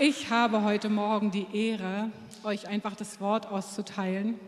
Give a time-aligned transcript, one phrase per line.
[0.00, 2.12] Ich habe heute Morgen die Ehre,
[2.44, 4.38] euch einfach das Wort auszuteilen.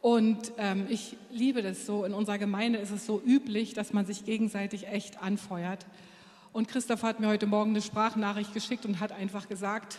[0.00, 2.04] Und ähm, ich liebe das so.
[2.04, 5.84] In unserer Gemeinde ist es so üblich, dass man sich gegenseitig echt anfeuert.
[6.52, 9.98] Und Christoph hat mir heute Morgen eine Sprachnachricht geschickt und hat einfach gesagt,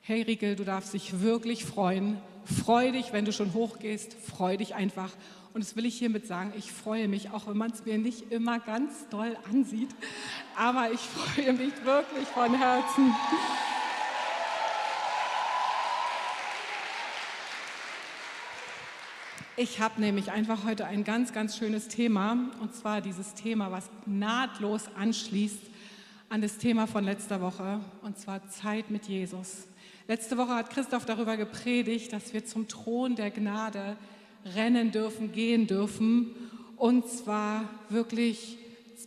[0.00, 2.18] hey Riekel, du darfst dich wirklich freuen.
[2.44, 5.10] Freu dich, wenn du schon hochgehst, freu dich einfach.
[5.54, 8.30] Und das will ich hiermit sagen, ich freue mich, auch wenn man es mir nicht
[8.30, 9.90] immer ganz doll ansieht.
[10.56, 13.12] Aber ich freue mich wirklich von Herzen.
[19.58, 23.90] Ich habe nämlich einfach heute ein ganz, ganz schönes Thema, und zwar dieses Thema, was
[24.06, 25.60] nahtlos anschließt
[26.30, 29.68] an das Thema von letzter Woche, und zwar Zeit mit Jesus.
[30.08, 33.98] Letzte Woche hat Christoph darüber gepredigt, dass wir zum Thron der Gnade
[34.56, 36.30] rennen dürfen, gehen dürfen,
[36.78, 38.56] und zwar wirklich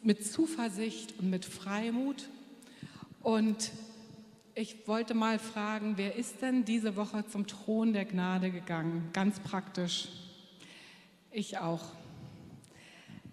[0.04, 2.30] mit Zuversicht und mit Freimut.
[3.24, 3.72] Und
[4.54, 9.10] ich wollte mal fragen, wer ist denn diese Woche zum Thron der Gnade gegangen?
[9.12, 10.08] Ganz praktisch.
[11.38, 11.84] Ich auch.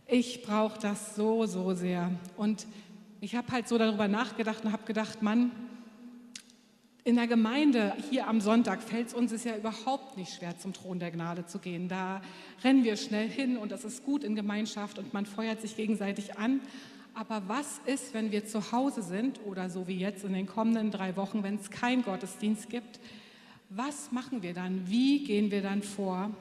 [0.09, 2.11] Ich brauche das so, so sehr.
[2.37, 2.67] Und
[3.21, 5.53] ich habe halt so darüber nachgedacht und habe gedacht, Mann,
[7.05, 10.73] in der Gemeinde hier am Sonntag fällt es uns ist ja überhaupt nicht schwer, zum
[10.73, 11.87] Thron der Gnade zu gehen.
[11.87, 12.23] Da
[12.65, 16.37] rennen wir schnell hin und das ist gut in Gemeinschaft und man feuert sich gegenseitig
[16.37, 16.61] an.
[17.15, 20.91] Aber was ist, wenn wir zu Hause sind oder so wie jetzt in den kommenden
[20.91, 22.99] drei Wochen, wenn es keinen Gottesdienst gibt?
[23.69, 24.89] Was machen wir dann?
[24.89, 26.33] Wie gehen wir dann vor?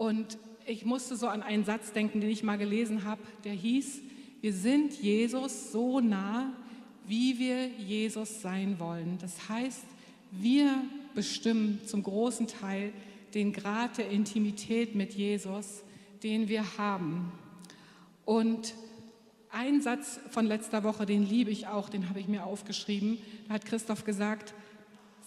[0.00, 4.00] Und ich musste so an einen Satz denken, den ich mal gelesen habe, der hieß,
[4.40, 6.54] wir sind Jesus so nah,
[7.06, 9.18] wie wir Jesus sein wollen.
[9.20, 9.84] Das heißt,
[10.30, 10.74] wir
[11.14, 12.94] bestimmen zum großen Teil
[13.34, 15.82] den Grad der Intimität mit Jesus,
[16.22, 17.30] den wir haben.
[18.24, 18.72] Und
[19.50, 23.18] ein Satz von letzter Woche, den liebe ich auch, den habe ich mir aufgeschrieben.
[23.48, 24.54] Da hat Christoph gesagt,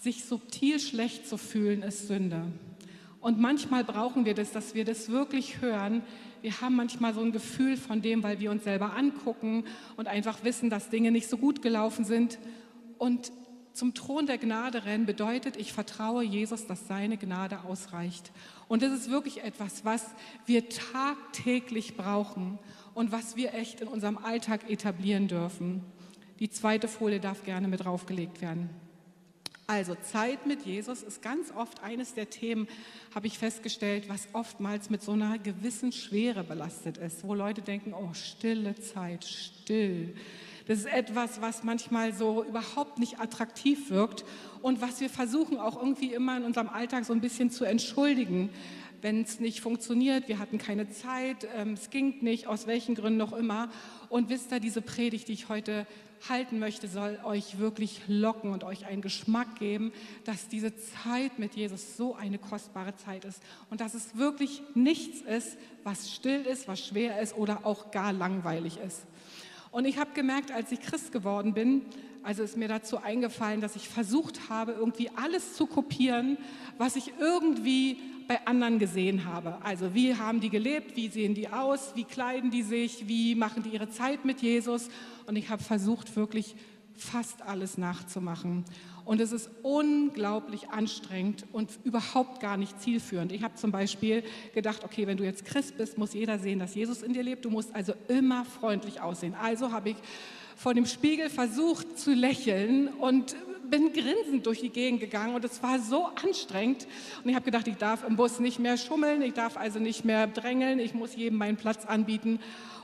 [0.00, 2.50] sich subtil schlecht zu fühlen ist Sünde.
[3.24, 6.02] Und manchmal brauchen wir das, dass wir das wirklich hören.
[6.42, 9.64] Wir haben manchmal so ein Gefühl von dem, weil wir uns selber angucken
[9.96, 12.38] und einfach wissen, dass Dinge nicht so gut gelaufen sind.
[12.98, 13.32] Und
[13.72, 18.30] zum Thron der Gnade rennen bedeutet, ich vertraue Jesus, dass seine Gnade ausreicht.
[18.68, 20.04] Und das ist wirklich etwas, was
[20.44, 22.58] wir tagtäglich brauchen
[22.92, 25.80] und was wir echt in unserem Alltag etablieren dürfen.
[26.40, 28.68] Die zweite Folie darf gerne mit draufgelegt werden.
[29.66, 32.68] Also Zeit mit Jesus ist ganz oft eines der Themen,
[33.14, 37.94] habe ich festgestellt, was oftmals mit so einer gewissen Schwere belastet ist, wo Leute denken,
[37.94, 40.14] oh, stille Zeit, still.
[40.66, 44.24] Das ist etwas, was manchmal so überhaupt nicht attraktiv wirkt
[44.60, 48.50] und was wir versuchen auch irgendwie immer in unserem Alltag so ein bisschen zu entschuldigen
[49.04, 53.18] wenn es nicht funktioniert, wir hatten keine Zeit, ähm, es ging nicht, aus welchen Gründen
[53.18, 53.68] noch immer.
[54.08, 55.86] Und wisst ihr, diese Predigt, die ich heute
[56.28, 59.92] halten möchte, soll euch wirklich locken und euch einen Geschmack geben,
[60.24, 65.20] dass diese Zeit mit Jesus so eine kostbare Zeit ist und dass es wirklich nichts
[65.20, 69.02] ist, was still ist, was schwer ist oder auch gar langweilig ist.
[69.70, 71.82] Und ich habe gemerkt, als ich Christ geworden bin,
[72.22, 76.38] also ist mir dazu eingefallen, dass ich versucht habe, irgendwie alles zu kopieren,
[76.78, 79.58] was ich irgendwie bei anderen gesehen habe.
[79.62, 83.62] Also wie haben die gelebt, wie sehen die aus, wie kleiden die sich, wie machen
[83.62, 84.88] die ihre Zeit mit Jesus.
[85.26, 86.54] Und ich habe versucht, wirklich
[86.94, 88.64] fast alles nachzumachen.
[89.04, 93.32] Und es ist unglaublich anstrengend und überhaupt gar nicht zielführend.
[93.32, 94.22] Ich habe zum Beispiel
[94.54, 97.44] gedacht, okay, wenn du jetzt Christ bist, muss jeder sehen, dass Jesus in dir lebt.
[97.44, 99.34] Du musst also immer freundlich aussehen.
[99.34, 99.96] Also habe ich
[100.56, 103.36] vor dem Spiegel versucht zu lächeln und
[103.74, 106.86] bin grinsend durch die Gegend gegangen und es war so anstrengend.
[107.22, 110.04] Und ich habe gedacht, ich darf im Bus nicht mehr schummeln, ich darf also nicht
[110.04, 112.38] mehr drängeln, ich muss jedem meinen Platz anbieten.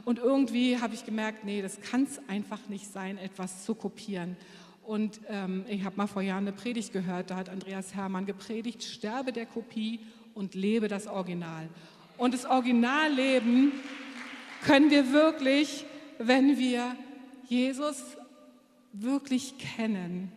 [0.04, 4.36] Und irgendwie habe ich gemerkt, nee, das kann es einfach nicht sein, etwas zu kopieren.
[4.82, 8.82] Und ähm, ich habe mal vor Jahren eine Predigt gehört, da hat Andreas Hermann gepredigt,
[8.82, 10.00] sterbe der Kopie
[10.34, 11.68] und lebe das Original.
[12.18, 13.72] Und das Originalleben
[14.64, 15.84] können wir wirklich,
[16.18, 16.96] wenn wir
[17.48, 18.02] Jesus
[18.92, 20.32] wirklich kennen,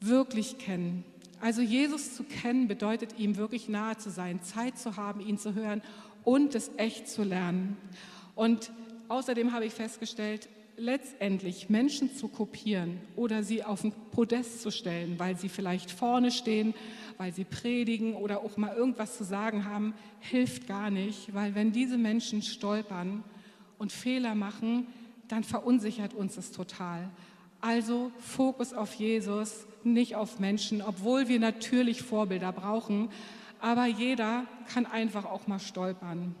[0.00, 1.04] wirklich kennen.
[1.40, 5.54] Also Jesus zu kennen bedeutet ihm wirklich nahe zu sein, Zeit zu haben, ihn zu
[5.54, 5.82] hören
[6.24, 7.76] und es echt zu lernen.
[8.34, 8.70] Und
[9.08, 15.18] außerdem habe ich festgestellt, letztendlich Menschen zu kopieren oder sie auf ein Podest zu stellen,
[15.18, 16.74] weil sie vielleicht vorne stehen,
[17.18, 21.72] weil sie predigen oder auch mal irgendwas zu sagen haben, hilft gar nicht, weil wenn
[21.72, 23.22] diese Menschen stolpern
[23.78, 24.86] und Fehler machen,
[25.28, 27.10] dann verunsichert uns das total.
[27.60, 33.10] Also Fokus auf Jesus, nicht auf Menschen, obwohl wir natürlich Vorbilder brauchen.
[33.60, 36.34] Aber jeder kann einfach auch mal stolpern.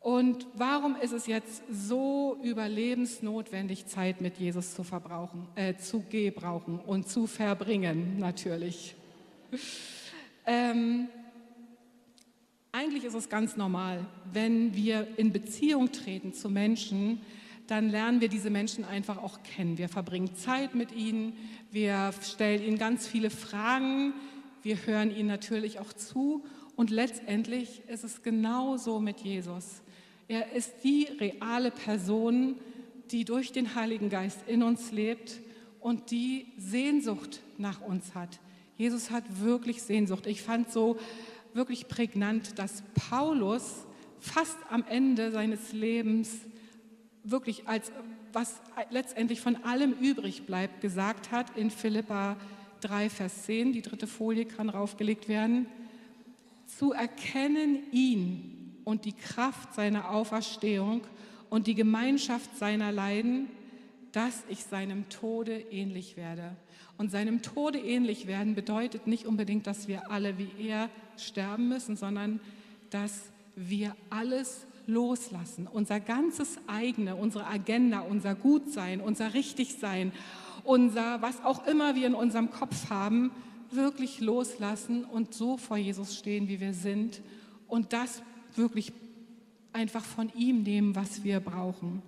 [0.00, 6.80] Und warum ist es jetzt so überlebensnotwendig, Zeit mit Jesus zu verbrauchen, äh, zu gebrauchen
[6.80, 8.96] und zu verbringen, natürlich?
[10.44, 11.06] Ähm,
[12.72, 17.20] eigentlich ist es ganz normal, wenn wir in Beziehung treten zu Menschen,
[17.66, 19.78] dann lernen wir diese Menschen einfach auch kennen.
[19.78, 21.34] Wir verbringen Zeit mit ihnen,
[21.70, 24.12] wir stellen ihnen ganz viele Fragen,
[24.62, 26.44] wir hören ihnen natürlich auch zu
[26.76, 29.82] und letztendlich ist es genauso mit Jesus.
[30.28, 32.56] Er ist die reale Person,
[33.10, 35.40] die durch den Heiligen Geist in uns lebt
[35.80, 38.40] und die Sehnsucht nach uns hat.
[38.76, 40.26] Jesus hat wirklich Sehnsucht.
[40.26, 40.96] Ich fand so
[41.52, 43.86] wirklich prägnant, dass Paulus
[44.18, 46.30] fast am Ende seines Lebens
[47.24, 47.92] wirklich als
[48.32, 48.60] was
[48.90, 52.36] letztendlich von allem übrig bleibt, gesagt hat in Philippa
[52.80, 55.66] 3, Vers 10, die dritte Folie kann raufgelegt werden,
[56.66, 61.02] zu erkennen ihn und die Kraft seiner Auferstehung
[61.50, 63.48] und die Gemeinschaft seiner Leiden,
[64.12, 66.56] dass ich seinem Tode ähnlich werde.
[66.98, 71.96] Und seinem Tode ähnlich werden bedeutet nicht unbedingt, dass wir alle wie er sterben müssen,
[71.96, 72.40] sondern
[72.90, 80.12] dass wir alles loslassen, unser ganzes eigene, unsere Agenda, unser Gutsein, unser Richtigsein,
[80.64, 83.30] unser, was auch immer wir in unserem Kopf haben,
[83.70, 87.22] wirklich loslassen und so vor Jesus stehen, wie wir sind
[87.68, 88.22] und das
[88.54, 88.92] wirklich
[89.72, 92.02] einfach von ihm nehmen, was wir brauchen.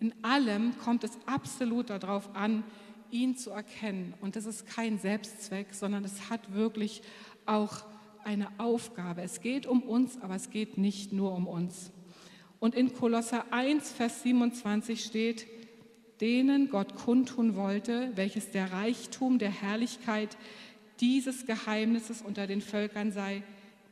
[0.00, 2.64] In allem kommt es absolut darauf an,
[3.10, 4.14] ihn zu erkennen.
[4.20, 7.02] Und das ist kein Selbstzweck, sondern es hat wirklich
[7.46, 7.84] auch
[8.24, 9.22] eine Aufgabe.
[9.22, 11.92] Es geht um uns, aber es geht nicht nur um uns.
[12.64, 15.46] Und in Kolosser 1, Vers 27 steht,
[16.22, 20.38] denen Gott kundtun wollte, welches der Reichtum der Herrlichkeit
[20.98, 23.42] dieses Geheimnisses unter den Völkern sei,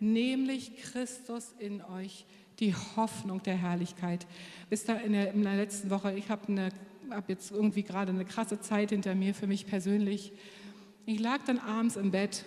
[0.00, 2.24] nämlich Christus in euch,
[2.60, 4.26] die Hoffnung der Herrlichkeit.
[4.70, 6.70] Wisst ihr, in der, in der letzten Woche, ich habe
[7.10, 10.32] hab jetzt irgendwie gerade eine krasse Zeit hinter mir für mich persönlich.
[11.04, 12.46] Ich lag dann abends im Bett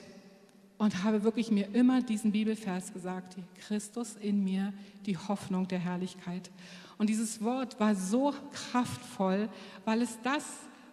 [0.78, 3.38] und habe wirklich mir immer diesen Bibelvers gesagt,
[3.68, 4.74] Christus in mir,
[5.06, 6.52] die Hoffnung der Herrlichkeit.
[6.98, 9.50] Und dieses Wort war so kraftvoll,
[9.84, 10.44] weil es das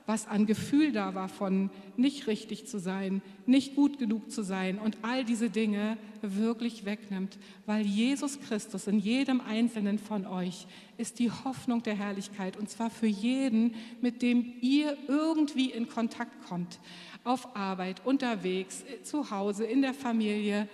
[0.07, 4.79] was an Gefühl da war von nicht richtig zu sein, nicht gut genug zu sein
[4.79, 10.67] und all diese Dinge wirklich wegnimmt, weil Jesus Christus in jedem einzelnen von euch
[10.99, 16.47] ist die Hoffnung der Herrlichkeit und zwar für jeden, mit dem ihr irgendwie in Kontakt
[16.47, 16.79] kommt,
[17.25, 20.69] auf Arbeit, unterwegs, zu Hause, in der Familie,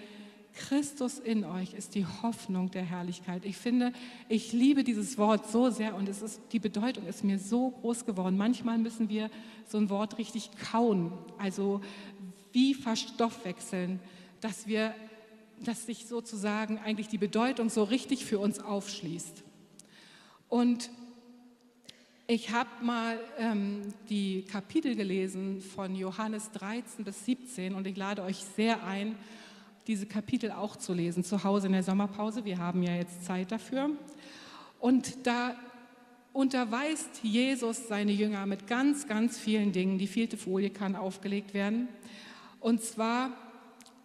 [0.58, 3.44] Christus in euch ist die Hoffnung der Herrlichkeit.
[3.44, 3.92] Ich finde,
[4.28, 8.04] ich liebe dieses Wort so sehr und es ist, die Bedeutung ist mir so groß
[8.04, 8.36] geworden.
[8.36, 9.30] Manchmal müssen wir
[9.68, 11.80] so ein Wort richtig kauen, also
[12.52, 14.00] wie verstoffwechseln,
[14.40, 14.94] dass wir,
[15.64, 19.44] dass sich sozusagen eigentlich die Bedeutung so richtig für uns aufschließt.
[20.48, 20.90] Und
[22.26, 28.22] ich habe mal ähm, die Kapitel gelesen von Johannes 13 bis 17 und ich lade
[28.22, 29.16] euch sehr ein,
[29.88, 32.44] diese Kapitel auch zu lesen, zu Hause in der Sommerpause.
[32.44, 33.90] Wir haben ja jetzt Zeit dafür.
[34.78, 35.56] Und da
[36.34, 39.98] unterweist Jesus seine Jünger mit ganz, ganz vielen Dingen.
[39.98, 41.88] Die vierte Folie kann aufgelegt werden.
[42.60, 43.32] Und zwar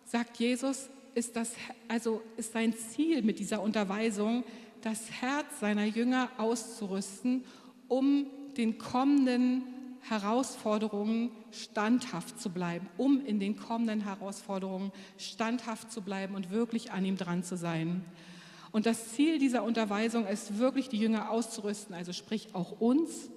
[0.05, 1.53] sagt Jesus, ist, das,
[1.87, 4.43] also ist sein Ziel mit dieser Unterweisung,
[4.81, 7.43] das Herz seiner Jünger auszurüsten,
[7.87, 8.27] um
[8.57, 9.63] den kommenden
[10.09, 17.05] Herausforderungen standhaft zu bleiben, um in den kommenden Herausforderungen standhaft zu bleiben und wirklich an
[17.05, 18.03] ihm dran zu sein.
[18.71, 23.29] Und das Ziel dieser Unterweisung ist wirklich, die Jünger auszurüsten, also sprich auch uns,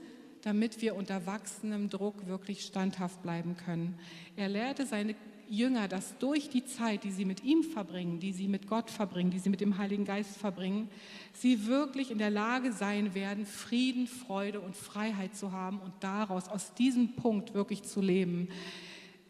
[0.42, 3.98] damit wir unter wachsendem Druck wirklich standhaft bleiben können.
[4.36, 5.14] Er lehrte seine
[5.48, 9.30] Jünger, dass durch die Zeit, die sie mit ihm verbringen, die sie mit Gott verbringen,
[9.30, 10.88] die sie mit dem Heiligen Geist verbringen,
[11.32, 16.48] sie wirklich in der Lage sein werden, Frieden, Freude und Freiheit zu haben und daraus,
[16.48, 18.48] aus diesem Punkt wirklich zu leben.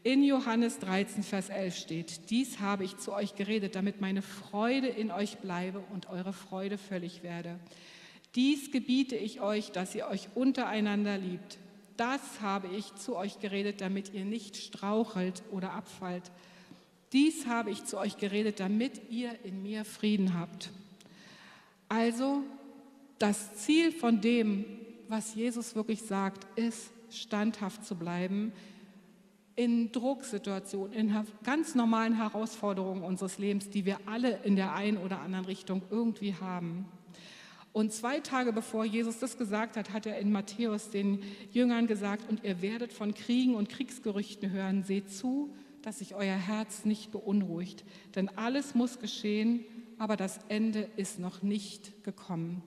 [0.03, 4.87] In Johannes 13, Vers 11 steht, dies habe ich zu euch geredet, damit meine Freude
[4.87, 7.59] in euch bleibe und eure Freude völlig werde.
[8.35, 11.57] Dies gebiete ich euch, dass ihr euch untereinander liebt
[11.97, 16.31] das habe ich zu euch geredet, damit ihr nicht strauchelt oder abfallt.
[17.13, 20.69] Dies habe ich zu euch geredet, damit ihr in mir Frieden habt.
[21.89, 22.43] Also
[23.17, 24.65] das Ziel von dem,
[25.07, 28.51] was Jesus wirklich sagt, ist, standhaft zu bleiben
[29.55, 35.21] in Drucksituationen, in ganz normalen Herausforderungen unseres Lebens, die wir alle in der einen oder
[35.21, 36.85] anderen Richtung irgendwie haben.
[37.77, 41.19] Und zwei Tage bevor Jesus das gesagt hat, hat er in Matthäus den
[41.51, 45.53] Jüngern gesagt, und ihr werdet von Kriegen und Kriegsgerüchten hören, seht zu,
[45.83, 49.63] dass sich euer Herz nicht beunruhigt, denn alles muss geschehen,
[49.99, 52.63] aber das Ende ist noch nicht gekommen.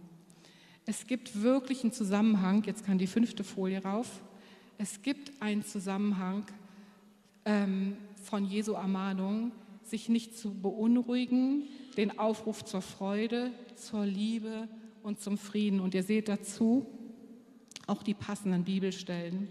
[0.87, 4.23] Es gibt wirklich einen Zusammenhang, jetzt kann die fünfte Folie rauf,
[4.79, 6.47] es gibt einen Zusammenhang
[7.47, 9.51] ähm, von Jesu Ermahnung,
[9.83, 11.65] sich nicht zu beunruhigen,
[11.97, 14.69] den Aufruf zur Freude, zur Liebe
[15.03, 15.81] und zum Frieden.
[15.81, 16.87] Und ihr seht dazu
[17.87, 19.49] auch die passenden Bibelstellen.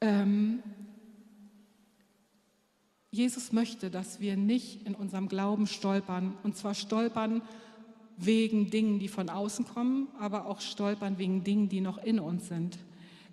[0.00, 0.62] Ähm,
[3.10, 6.36] Jesus möchte, dass wir nicht in unserem Glauben stolpern.
[6.42, 7.42] Und zwar stolpern
[8.16, 12.48] wegen Dingen, die von außen kommen, aber auch stolpern wegen Dingen, die noch in uns
[12.48, 12.78] sind.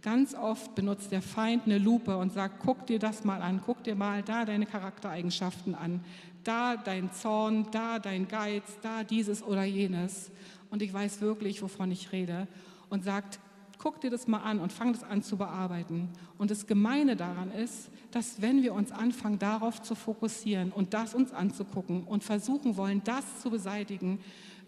[0.07, 3.83] Ganz oft benutzt der Feind eine Lupe und sagt, guck dir das mal an, guck
[3.83, 5.99] dir mal da deine Charaktereigenschaften an,
[6.45, 10.31] da dein Zorn, da dein Geiz, da dieses oder jenes.
[10.69, 12.47] Und ich weiß wirklich, wovon ich rede.
[12.89, 13.41] Und sagt,
[13.79, 16.07] guck dir das mal an und fang das an zu bearbeiten.
[16.37, 21.15] Und das Gemeine daran ist, dass wenn wir uns anfangen, darauf zu fokussieren und das
[21.15, 24.19] uns anzugucken und versuchen wollen, das zu beseitigen,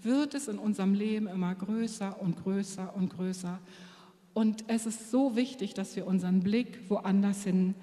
[0.01, 3.57] wird es in unserem Leben immer größer und größer und größer.
[4.33, 7.75] Und es ist so wichtig, dass wir unseren Blick woanders hin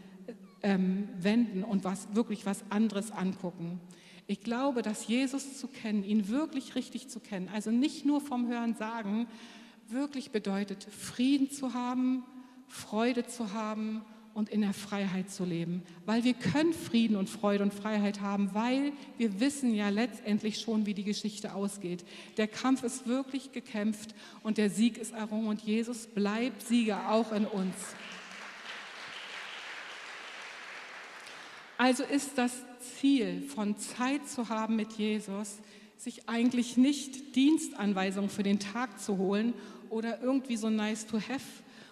[0.62, 3.80] ähm, wenden und was, wirklich was anderes angucken.
[4.26, 8.48] Ich glaube, dass Jesus zu kennen, ihn wirklich richtig zu kennen, also nicht nur vom
[8.48, 9.28] Hören sagen,
[9.88, 12.24] wirklich bedeutet, Frieden zu haben,
[12.66, 14.04] Freude zu haben
[14.36, 15.82] und in der Freiheit zu leben.
[16.04, 20.84] Weil wir können Frieden und Freude und Freiheit haben, weil wir wissen ja letztendlich schon,
[20.84, 22.04] wie die Geschichte ausgeht.
[22.36, 27.32] Der Kampf ist wirklich gekämpft und der Sieg ist errungen und Jesus bleibt Sieger auch
[27.32, 27.74] in uns.
[31.78, 32.52] Also ist das
[33.00, 35.60] Ziel von Zeit zu haben mit Jesus,
[35.96, 39.54] sich eigentlich nicht Dienstanweisungen für den Tag zu holen
[39.88, 41.40] oder irgendwie so nice to have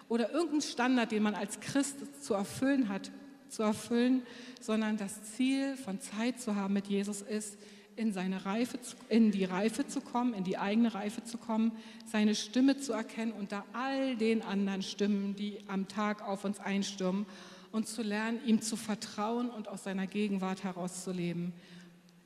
[0.08, 3.10] oder irgendeinen Standard, den man als Christ zu erfüllen hat,
[3.48, 4.22] zu erfüllen,
[4.60, 7.56] sondern das Ziel von Zeit zu haben mit Jesus ist,
[7.96, 11.72] in, seine Reife, in die Reife zu kommen, in die eigene Reife zu kommen,
[12.06, 17.26] seine Stimme zu erkennen unter all den anderen Stimmen, die am Tag auf uns einstürmen
[17.72, 21.52] und zu lernen, ihm zu vertrauen und aus seiner Gegenwart herauszuleben.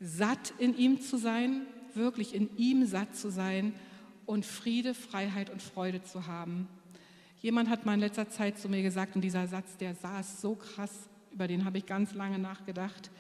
[0.01, 3.75] Satt in ihm zu sein, wirklich in ihm satt zu sein
[4.27, 6.69] und Friede, Freiheit und Freude zu haben.
[7.41, 10.55] Jemand hat mal in letzter Zeit zu mir gesagt, und dieser Satz, der saß so
[10.55, 13.11] krass, über den habe ich ganz lange nachgedacht.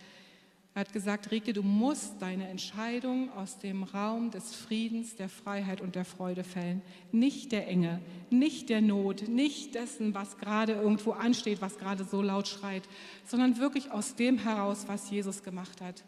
[0.74, 5.80] Er hat gesagt, Rike, du musst deine Entscheidung aus dem Raum des Friedens, der Freiheit
[5.80, 6.82] und der Freude fällen.
[7.10, 12.22] Nicht der Enge, nicht der Not, nicht dessen, was gerade irgendwo ansteht, was gerade so
[12.22, 12.88] laut schreit,
[13.24, 16.04] sondern wirklich aus dem heraus, was Jesus gemacht hat.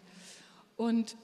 [0.77, 1.17] Und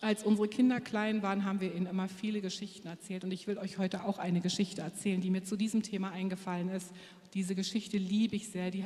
[0.00, 3.24] als unsere Kinder klein waren, haben wir ihnen immer viele Geschichten erzählt.
[3.24, 6.68] Und ich will euch heute auch eine Geschichte erzählen, die mir zu diesem Thema eingefallen
[6.68, 6.92] ist.
[7.34, 8.70] Diese Geschichte liebe ich sehr.
[8.70, 8.84] Die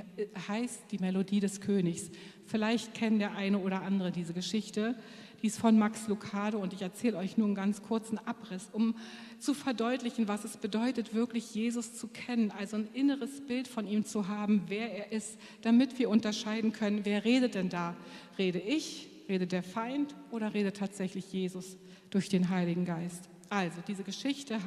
[0.49, 2.11] heißt Die Melodie des Königs.
[2.47, 4.97] Vielleicht kennt der eine oder andere diese Geschichte.
[5.43, 8.95] Die ist von Max Lucado und ich erzähle euch nur einen ganz kurzen Abriss, um
[9.41, 14.05] zu verdeutlichen, was es bedeutet, wirklich Jesus zu kennen, also ein inneres Bild von ihm
[14.05, 17.97] zu haben, wer er ist, damit wir unterscheiden können, wer redet denn da?
[18.39, 21.79] Rede ich, Redet der Feind oder redet tatsächlich Jesus
[22.11, 23.31] durch den Heiligen Geist?
[23.49, 24.59] Also, diese Geschichte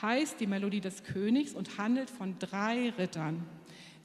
[0.00, 3.44] heißt die Melodie des Königs und handelt von drei Rittern,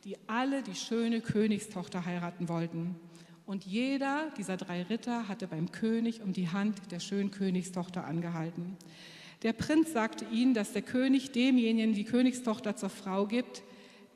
[0.03, 2.97] die alle die schöne Königstochter heiraten wollten.
[3.45, 8.75] Und jeder dieser drei Ritter hatte beim König um die Hand der schönen Königstochter angehalten.
[9.41, 13.63] Der Prinz sagte ihnen, dass der König demjenigen die Königstochter zur Frau gibt,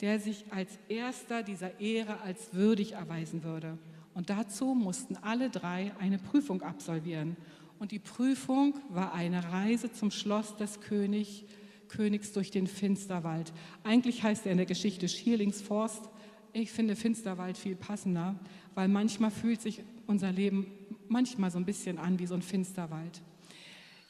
[0.01, 3.77] der sich als erster dieser Ehre als würdig erweisen würde.
[4.17, 7.37] Und dazu mussten alle drei eine Prüfung absolvieren.
[7.77, 11.45] Und die Prüfung war eine Reise zum Schloss des König,
[11.87, 13.53] Königs durch den Finsterwald.
[13.83, 16.09] Eigentlich heißt er in der Geschichte Schierlingsforst.
[16.51, 18.33] Ich finde Finsterwald viel passender,
[18.73, 20.65] weil manchmal fühlt sich unser Leben
[21.07, 23.21] manchmal so ein bisschen an wie so ein Finsterwald.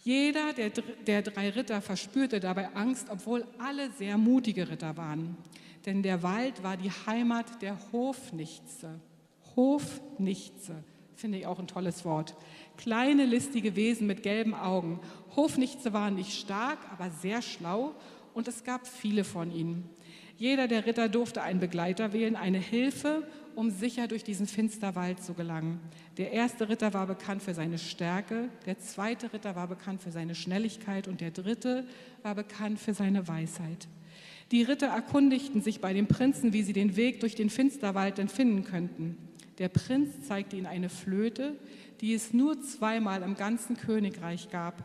[0.05, 0.69] Jeder der,
[1.05, 5.35] der drei Ritter verspürte dabei Angst, obwohl alle sehr mutige Ritter waren.
[5.85, 9.01] Denn der Wald war die Heimat der Hofnichtse.
[9.57, 10.83] Hofnichtse,
[11.15, 12.35] finde ich auch ein tolles Wort.
[12.77, 15.01] Kleine, listige Wesen mit gelben Augen.
[15.35, 17.93] Hofnichtse waren nicht stark, aber sehr schlau
[18.33, 19.89] und es gab viele von ihnen.
[20.37, 25.33] Jeder der Ritter durfte einen Begleiter wählen, eine Hilfe, um sicher durch diesen Finsterwald zu
[25.33, 25.79] gelangen.
[26.17, 30.35] Der erste Ritter war bekannt für seine Stärke, der zweite Ritter war bekannt für seine
[30.35, 31.87] Schnelligkeit und der dritte
[32.21, 33.87] war bekannt für seine Weisheit.
[34.51, 38.29] Die Ritter erkundigten sich bei dem Prinzen, wie sie den Weg durch den Finsterwald denn
[38.29, 39.17] finden könnten.
[39.57, 41.55] Der Prinz zeigte ihnen eine Flöte,
[42.01, 44.83] die es nur zweimal im ganzen Königreich gab.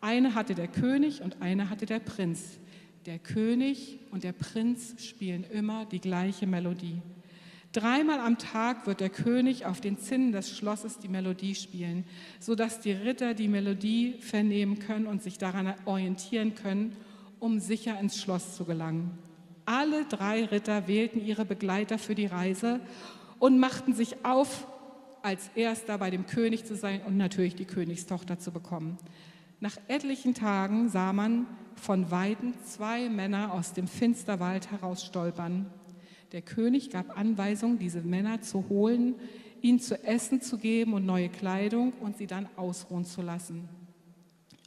[0.00, 2.58] Eine hatte der König und eine hatte der Prinz.
[3.06, 7.00] Der König und der Prinz spielen immer die gleiche Melodie.
[7.72, 12.04] Dreimal am Tag wird der König auf den Zinnen des Schlosses die Melodie spielen,
[12.40, 16.96] sodass die Ritter die Melodie vernehmen können und sich daran orientieren können,
[17.38, 19.18] um sicher ins Schloss zu gelangen.
[19.64, 22.80] Alle drei Ritter wählten ihre Begleiter für die Reise
[23.38, 24.66] und machten sich auf,
[25.22, 28.98] als erster bei dem König zu sein und natürlich die Königstochter zu bekommen.
[29.60, 35.66] Nach etlichen Tagen sah man von Weitem zwei Männer aus dem Finsterwald herausstolpern.
[36.32, 39.14] Der König gab Anweisung, diese Männer zu holen,
[39.60, 43.68] ihnen zu essen zu geben und neue Kleidung und sie dann ausruhen zu lassen.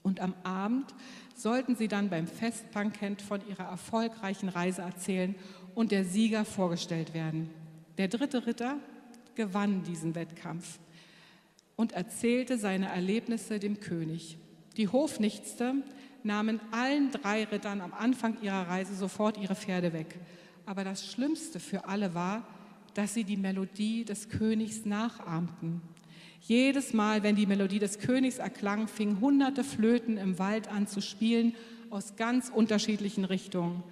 [0.03, 0.93] Und am Abend
[1.35, 5.35] sollten sie dann beim Festbankett von ihrer erfolgreichen Reise erzählen
[5.75, 7.49] und der Sieger vorgestellt werden.
[8.01, 8.79] Der dritte Ritter
[9.35, 10.79] gewann diesen Wettkampf
[11.75, 14.39] und erzählte seine Erlebnisse dem König.
[14.75, 15.75] Die Hofnichtste
[16.23, 20.19] nahmen allen drei Rittern am Anfang ihrer Reise sofort ihre Pferde weg.
[20.65, 22.47] Aber das Schlimmste für alle war,
[22.95, 25.83] dass sie die Melodie des Königs nachahmten.
[26.41, 31.03] Jedes Mal, wenn die Melodie des Königs erklang, fingen hunderte Flöten im Wald an zu
[31.03, 31.53] spielen
[31.91, 33.83] aus ganz unterschiedlichen Richtungen.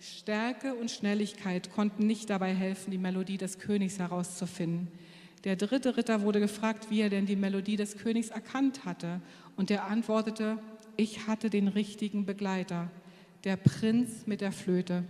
[0.00, 4.88] Stärke und Schnelligkeit konnten nicht dabei helfen, die Melodie des Königs herauszufinden.
[5.44, 9.20] Der dritte Ritter wurde gefragt, wie er denn die Melodie des Königs erkannt hatte.
[9.56, 10.58] Und er antwortete,
[10.96, 12.90] ich hatte den richtigen Begleiter,
[13.44, 15.04] der Prinz mit der Flöte.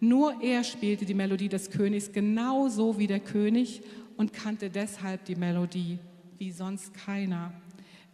[0.00, 3.82] Nur er spielte die Melodie des Königs genauso wie der König
[4.16, 5.98] und kannte deshalb die Melodie
[6.38, 7.52] wie sonst keiner.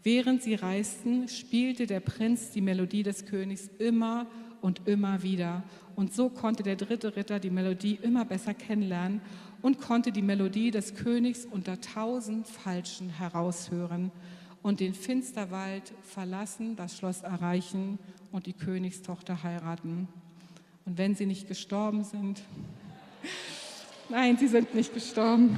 [0.02, 4.26] Während sie reisten, spielte der Prinz die Melodie des Königs immer
[4.66, 5.62] und immer wieder.
[5.94, 9.20] Und so konnte der dritte Ritter die Melodie immer besser kennenlernen
[9.62, 14.10] und konnte die Melodie des Königs unter tausend Falschen heraushören
[14.64, 18.00] und den Finsterwald verlassen, das Schloss erreichen
[18.32, 20.08] und die Königstochter heiraten.
[20.84, 22.42] Und wenn sie nicht gestorben sind,
[24.08, 25.56] nein, sie sind nicht gestorben.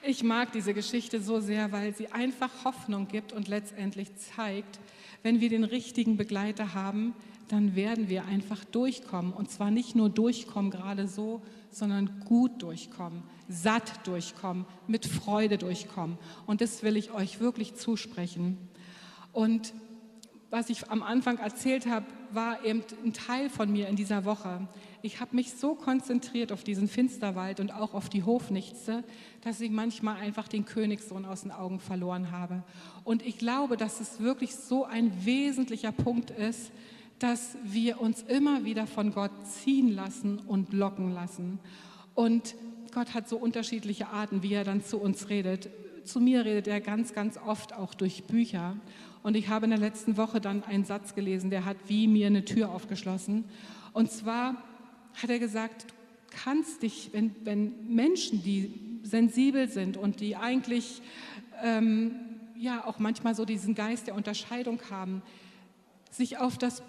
[0.00, 4.78] Ich mag diese Geschichte so sehr, weil sie einfach Hoffnung gibt und letztendlich zeigt,
[5.22, 7.14] wenn wir den richtigen Begleiter haben,
[7.48, 9.32] dann werden wir einfach durchkommen.
[9.32, 16.18] Und zwar nicht nur durchkommen gerade so, sondern gut durchkommen, satt durchkommen, mit Freude durchkommen.
[16.46, 18.58] Und das will ich euch wirklich zusprechen.
[19.32, 19.72] Und
[20.50, 24.66] was ich am Anfang erzählt habe, war eben ein Teil von mir in dieser Woche.
[25.00, 29.04] Ich habe mich so konzentriert auf diesen Finsterwald und auch auf die Hofnichtse,
[29.42, 32.64] dass ich manchmal einfach den Königssohn aus den Augen verloren habe.
[33.04, 36.72] Und ich glaube, dass es wirklich so ein wesentlicher Punkt ist,
[37.20, 41.60] dass wir uns immer wieder von Gott ziehen lassen und locken lassen.
[42.14, 42.56] Und
[42.92, 45.70] Gott hat so unterschiedliche Arten, wie er dann zu uns redet.
[46.04, 48.76] Zu mir redet er ganz, ganz oft auch durch Bücher.
[49.22, 52.26] Und ich habe in der letzten Woche dann einen Satz gelesen, der hat wie mir
[52.26, 53.44] eine Tür aufgeschlossen.
[53.92, 54.56] Und zwar
[55.14, 61.02] hat er gesagt, du kannst dich, wenn, wenn Menschen, die sensibel sind und die eigentlich
[61.62, 62.14] ähm,
[62.56, 65.22] ja auch manchmal so diesen Geist der Unterscheidung haben,
[66.10, 66.82] sich auf das,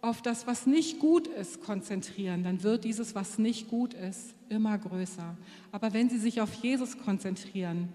[0.00, 4.76] auf das, was nicht gut ist, konzentrieren, dann wird dieses, was nicht gut ist, immer
[4.78, 5.36] größer.
[5.72, 7.88] Aber wenn sie sich auf Jesus konzentrieren,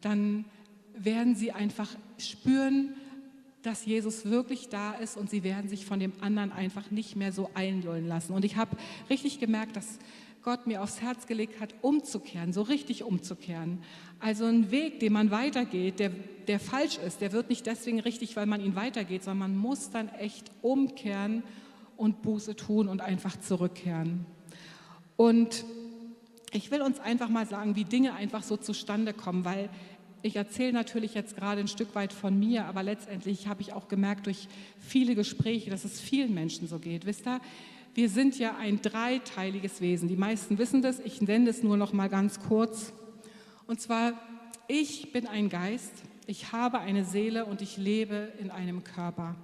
[0.00, 0.44] dann
[0.94, 2.94] werden sie einfach spüren,
[3.62, 7.32] dass Jesus wirklich da ist und sie werden sich von dem anderen einfach nicht mehr
[7.32, 8.32] so einlullen lassen.
[8.32, 8.76] Und ich habe
[9.08, 9.98] richtig gemerkt, dass
[10.42, 13.78] Gott mir aufs Herz gelegt hat, umzukehren, so richtig umzukehren.
[14.18, 16.10] Also ein Weg, den man weitergeht, der,
[16.48, 19.90] der falsch ist, der wird nicht deswegen richtig, weil man ihn weitergeht, sondern man muss
[19.90, 21.44] dann echt umkehren
[21.96, 24.26] und Buße tun und einfach zurückkehren.
[25.16, 25.64] Und
[26.50, 29.70] ich will uns einfach mal sagen, wie Dinge einfach so zustande kommen, weil
[30.22, 33.88] ich erzähle natürlich jetzt gerade ein Stück weit von mir, aber letztendlich habe ich auch
[33.88, 37.06] gemerkt durch viele Gespräche, dass es vielen Menschen so geht.
[37.06, 37.40] Wisst ihr,
[37.94, 40.08] wir sind ja ein dreiteiliges Wesen.
[40.08, 41.00] Die meisten wissen das.
[41.00, 42.92] Ich nenne es nur noch mal ganz kurz.
[43.66, 44.14] Und zwar,
[44.68, 45.92] ich bin ein Geist,
[46.26, 49.34] ich habe eine Seele und ich lebe in einem Körper.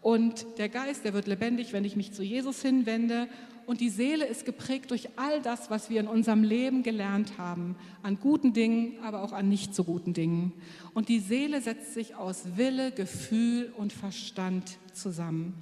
[0.00, 3.28] Und der Geist, der wird lebendig, wenn ich mich zu Jesus hinwende
[3.66, 7.74] und die Seele ist geprägt durch all das, was wir in unserem Leben gelernt haben,
[8.02, 10.52] an guten Dingen, aber auch an nicht so guten Dingen.
[10.94, 15.54] Und die Seele setzt sich aus Wille, Gefühl und Verstand zusammen.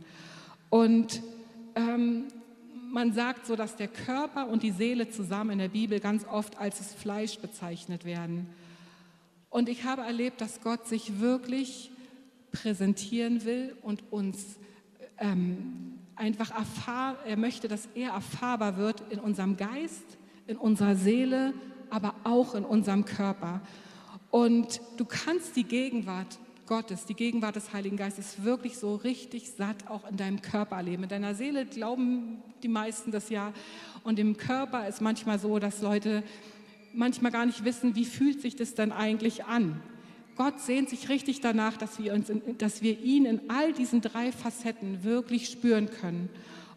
[0.69, 1.23] Und
[1.77, 2.25] ähm,
[2.91, 6.59] man sagt so, dass der Körper und die Seele zusammen in der Bibel ganz oft
[6.59, 8.49] als das Fleisch bezeichnet werden.
[9.49, 11.91] Und ich habe erlebt, dass Gott sich wirklich
[12.53, 14.59] präsentieren will und uns
[15.19, 20.05] ähm, einfach erfahr, er möchte, dass er erfahrbar wird in unserem Geist,
[20.47, 21.55] in unserer Seele,
[21.91, 23.61] aber auch in unserem Körper.
[24.31, 29.89] Und du kannst die Gegenwart Gottes, die Gegenwart des Heiligen Geistes wirklich so richtig satt
[29.89, 31.03] auch in deinem Körper erleben.
[31.03, 33.53] In deiner Seele glauben die meisten das ja.
[34.03, 36.23] Und im Körper ist manchmal so, dass Leute
[36.95, 39.83] manchmal gar nicht wissen, wie fühlt sich das denn eigentlich an.
[40.37, 44.01] Gott sehnt sich richtig danach, dass wir, uns in, dass wir ihn in all diesen
[44.01, 46.29] drei Facetten wirklich spüren können.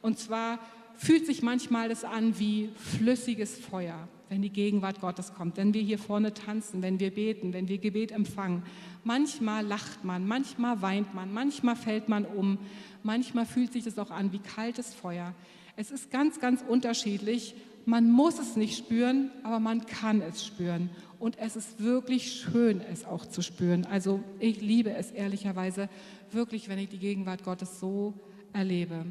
[0.02, 0.60] Und zwar
[0.96, 5.82] fühlt sich manchmal das an wie flüssiges Feuer, wenn die Gegenwart Gottes kommt, wenn wir
[5.82, 8.64] hier vorne tanzen, wenn wir beten, wenn wir Gebet empfangen.
[9.04, 12.58] Manchmal lacht man, manchmal weint man, manchmal fällt man um,
[13.04, 15.34] manchmal fühlt sich das auch an wie kaltes Feuer.
[15.76, 17.56] Es ist ganz, ganz unterschiedlich.
[17.88, 20.90] Man muss es nicht spüren, aber man kann es spüren.
[21.20, 23.86] Und es ist wirklich schön, es auch zu spüren.
[23.86, 25.88] Also ich liebe es ehrlicherweise
[26.34, 28.14] wirklich, wenn ich die Gegenwart Gottes so
[28.52, 29.06] erlebe.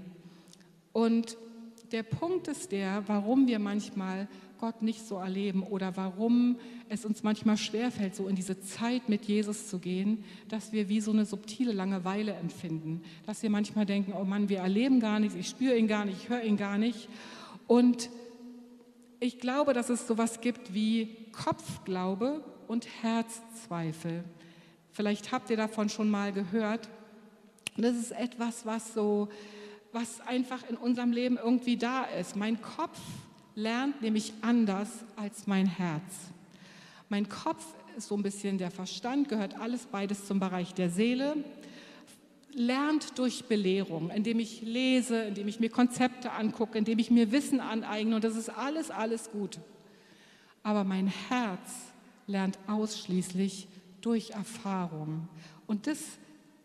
[0.92, 1.38] Und
[1.90, 4.28] der Punkt ist der, warum wir manchmal
[4.60, 6.56] Gott nicht so erleben oder warum
[6.90, 11.00] es uns manchmal schwerfällt, so in diese Zeit mit Jesus zu gehen, dass wir wie
[11.00, 13.00] so eine subtile Langeweile empfinden.
[13.24, 16.24] Dass wir manchmal denken, oh Mann, wir erleben gar nichts, ich spüre ihn gar nicht,
[16.24, 17.08] ich höre ihn gar nicht.
[17.66, 18.10] Und
[19.20, 24.24] ich glaube, dass es sowas gibt wie Kopfglaube und Herzzweifel.
[24.92, 26.88] Vielleicht habt ihr davon schon mal gehört.
[27.76, 29.28] das ist etwas, was so,
[29.92, 32.36] was einfach in unserem Leben irgendwie da ist.
[32.36, 32.98] Mein Kopf
[33.54, 36.30] lernt nämlich anders als mein Herz.
[37.08, 37.64] Mein Kopf
[37.96, 41.36] ist so ein bisschen der Verstand, gehört alles beides zum Bereich der Seele
[42.56, 47.60] lernt durch Belehrung, indem ich lese, indem ich mir Konzepte angucke, indem ich mir Wissen
[47.60, 49.60] aneigne und das ist alles, alles gut.
[50.62, 51.92] Aber mein Herz
[52.26, 53.68] lernt ausschließlich
[54.00, 55.28] durch Erfahrung.
[55.66, 56.00] Und das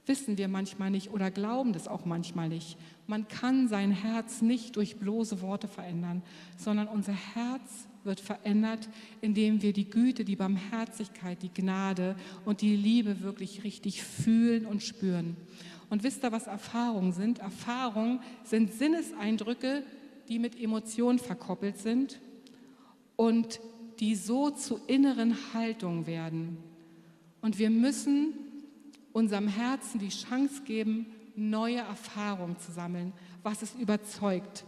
[0.06, 2.78] wissen wir manchmal nicht oder glauben das auch manchmal nicht.
[3.06, 6.24] Man kann sein Herz nicht durch bloße Worte verändern,
[6.58, 12.76] sondern unser Herz wird verändert, indem wir die Güte, die Barmherzigkeit, die Gnade und die
[12.76, 15.36] Liebe wirklich richtig fühlen und spüren.
[15.92, 17.40] Und wisst ihr, was Erfahrungen sind?
[17.40, 19.84] Erfahrungen sind Sinneseindrücke,
[20.30, 22.22] die mit Emotionen verkoppelt sind
[23.18, 23.60] und
[24.00, 26.58] die so zu inneren Haltungen werden.
[27.42, 28.34] Und wir müssen
[29.12, 33.12] unserem Herzen die Chance geben, neue Erfahrungen zu sammeln,
[33.44, 34.64] was es überzeugt.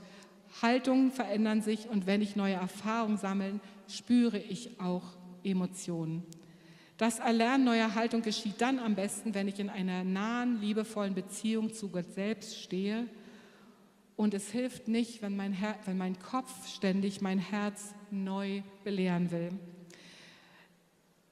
[0.62, 5.04] Haltungen verändern sich und wenn ich neue Erfahrungen sammle, spüre ich auch
[5.42, 6.24] Emotionen.
[6.98, 11.74] Das Erlernen neuer Haltung geschieht dann am besten, wenn ich in einer nahen, liebevollen Beziehung
[11.74, 13.08] zu Gott selbst stehe.
[14.16, 19.32] Und es hilft nicht, wenn mein, Her wenn mein Kopf ständig mein Herz neu belehren
[19.32, 19.50] will.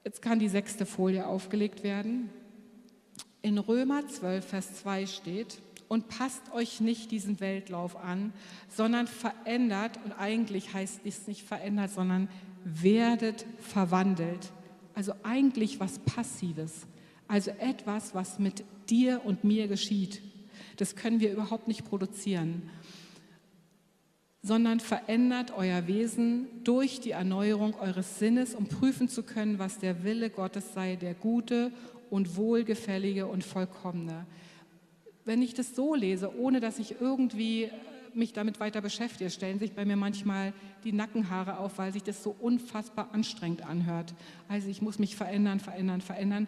[0.03, 2.31] Jetzt kann die sechste Folie aufgelegt werden.
[3.43, 8.33] In Römer 12, Vers 2 steht, und passt euch nicht diesen Weltlauf an,
[8.69, 12.29] sondern verändert, und eigentlich heißt es nicht verändert, sondern
[12.63, 14.51] werdet verwandelt
[14.93, 16.87] also eigentlich was Passives,
[17.27, 20.21] also etwas, was mit dir und mir geschieht.
[20.77, 22.69] Das können wir überhaupt nicht produzieren,
[24.41, 30.03] sondern verändert euer Wesen durch die Erneuerung eures Sinnes, um prüfen zu können, was der
[30.03, 31.71] Wille Gottes sei, der gute
[32.09, 34.25] und wohlgefällige und vollkommene.
[35.23, 37.69] Wenn ich das so lese, ohne dass ich irgendwie
[38.15, 42.23] mich damit weiter beschäftige, stellen sich bei mir manchmal die Nackenhaare auf, weil sich das
[42.23, 44.13] so unfassbar anstrengend anhört.
[44.47, 46.47] Also ich muss mich verändern, verändern, verändern.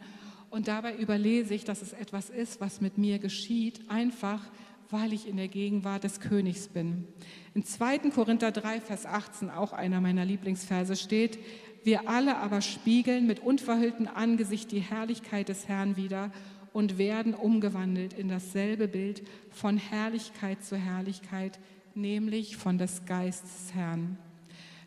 [0.49, 4.41] Und dabei überlese ich, dass es etwas ist, was mit mir geschieht, einfach
[4.89, 7.07] weil ich in der Gegenwart des Königs bin.
[7.55, 7.97] In 2.
[8.11, 11.39] Korinther 3, Vers 18, auch einer meiner Lieblingsverse, steht,
[11.83, 16.31] wir alle aber spiegeln mit unverhülltem Angesicht die Herrlichkeit des Herrn wieder
[16.73, 21.59] und werden umgewandelt in dasselbe Bild von Herrlichkeit zu Herrlichkeit,
[21.95, 24.17] nämlich von des Geistes Herrn.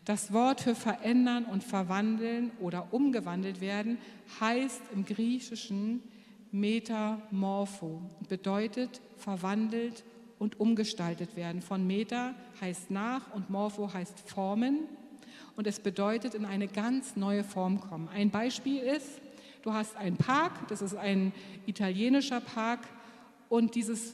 [0.05, 3.97] Das Wort für verändern und verwandeln oder umgewandelt werden
[4.39, 6.01] heißt im Griechischen
[6.51, 10.03] Metamorpho, bedeutet verwandelt
[10.39, 11.61] und umgestaltet werden.
[11.61, 14.79] Von Meta heißt nach und Morpho heißt formen
[15.55, 18.07] und es bedeutet in eine ganz neue Form kommen.
[18.09, 19.19] Ein Beispiel ist,
[19.67, 21.33] Du hast einen Park, das ist ein
[21.65, 22.79] italienischer Park
[23.49, 24.13] und dieses,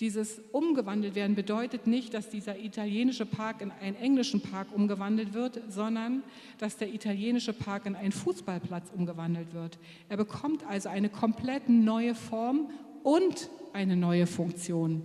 [0.00, 5.60] dieses umgewandelt werden bedeutet nicht, dass dieser italienische Park in einen englischen Park umgewandelt wird,
[5.68, 6.24] sondern
[6.58, 9.78] dass der italienische Park in einen Fußballplatz umgewandelt wird.
[10.08, 12.68] Er bekommt also eine komplett neue Form
[13.04, 15.02] und eine neue Funktion.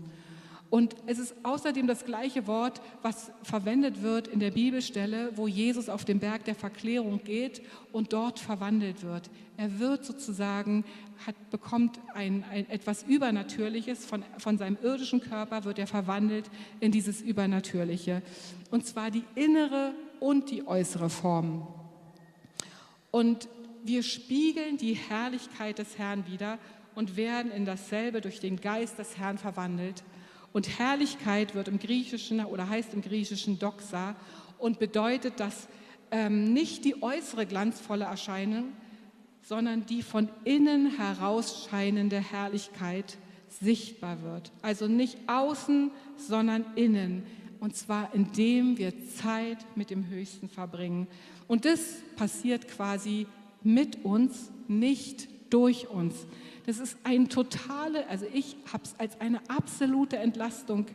[0.73, 5.88] Und es ist außerdem das gleiche Wort, was verwendet wird in der Bibelstelle, wo Jesus
[5.88, 9.29] auf den Berg der Verklärung geht und dort verwandelt wird.
[9.55, 10.83] Er wird sozusagen,
[11.27, 16.91] hat, bekommt ein, ein etwas Übernatürliches, von, von seinem irdischen Körper wird er verwandelt in
[16.91, 18.23] dieses Übernatürliche.
[18.71, 21.67] Und zwar die innere und die äußere Form.
[23.12, 23.47] Und
[23.83, 26.57] wir spiegeln die Herrlichkeit des Herrn wieder
[26.95, 30.03] und werden in dasselbe durch den Geist des Herrn verwandelt.
[30.53, 34.15] Und Herrlichkeit wird im Griechischen oder heißt im Griechischen Doxa
[34.59, 35.67] und bedeutet, dass
[36.11, 38.65] ähm, nicht die äußere glanzvolle Erscheinung,
[39.41, 43.17] sondern die von innen herausscheinende Herrlichkeit
[43.61, 44.51] sichtbar wird.
[44.61, 47.23] Also nicht außen, sondern innen.
[47.59, 51.07] Und zwar indem wir Zeit mit dem Höchsten verbringen.
[51.47, 51.79] Und das
[52.15, 53.25] passiert quasi
[53.63, 56.13] mit uns, nicht durch uns.
[56.65, 60.86] Das ist eine totale, also ich habe es als eine absolute Entlastung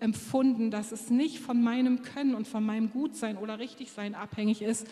[0.00, 4.86] empfunden, dass es nicht von meinem Können und von meinem Gutsein oder Richtigsein abhängig ist,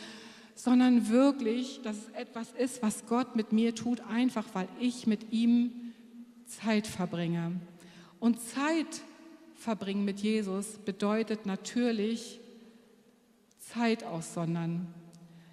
[0.55, 5.33] sondern wirklich, dass es etwas ist, was Gott mit mir tut, einfach weil ich mit
[5.33, 5.93] ihm
[6.47, 7.53] Zeit verbringe.
[8.21, 9.03] Und Zeit
[9.55, 12.41] verbringen mit Jesus bedeutet natürlich
[13.59, 14.87] Zeit aussondern.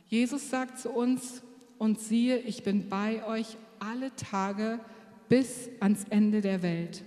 [0.07, 1.41] Jesus sagt zu uns,
[1.79, 4.79] und siehe, ich bin bei euch alle Tage
[5.27, 7.03] bis ans Ende der Welt.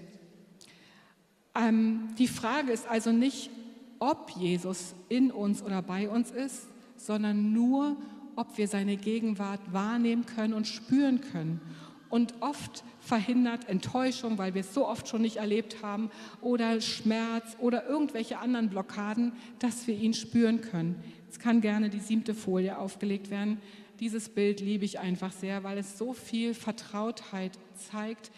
[1.54, 3.50] Ähm, die Frage ist also nicht,
[3.98, 7.96] ob Jesus in uns oder bei uns ist, sondern nur,
[8.36, 11.60] ob wir seine Gegenwart wahrnehmen können und spüren können.
[12.08, 17.56] Und oft verhindert Enttäuschung, weil wir es so oft schon nicht erlebt haben, oder Schmerz
[17.58, 21.02] oder irgendwelche anderen Blockaden, dass wir ihn spüren können.
[21.26, 23.60] Jetzt kann gerne die siebte Folie aufgelegt werden.
[24.02, 27.56] Dieses Bild liebe ich einfach sehr, weil es so viel Vertrautheit
[27.88, 28.32] zeigt.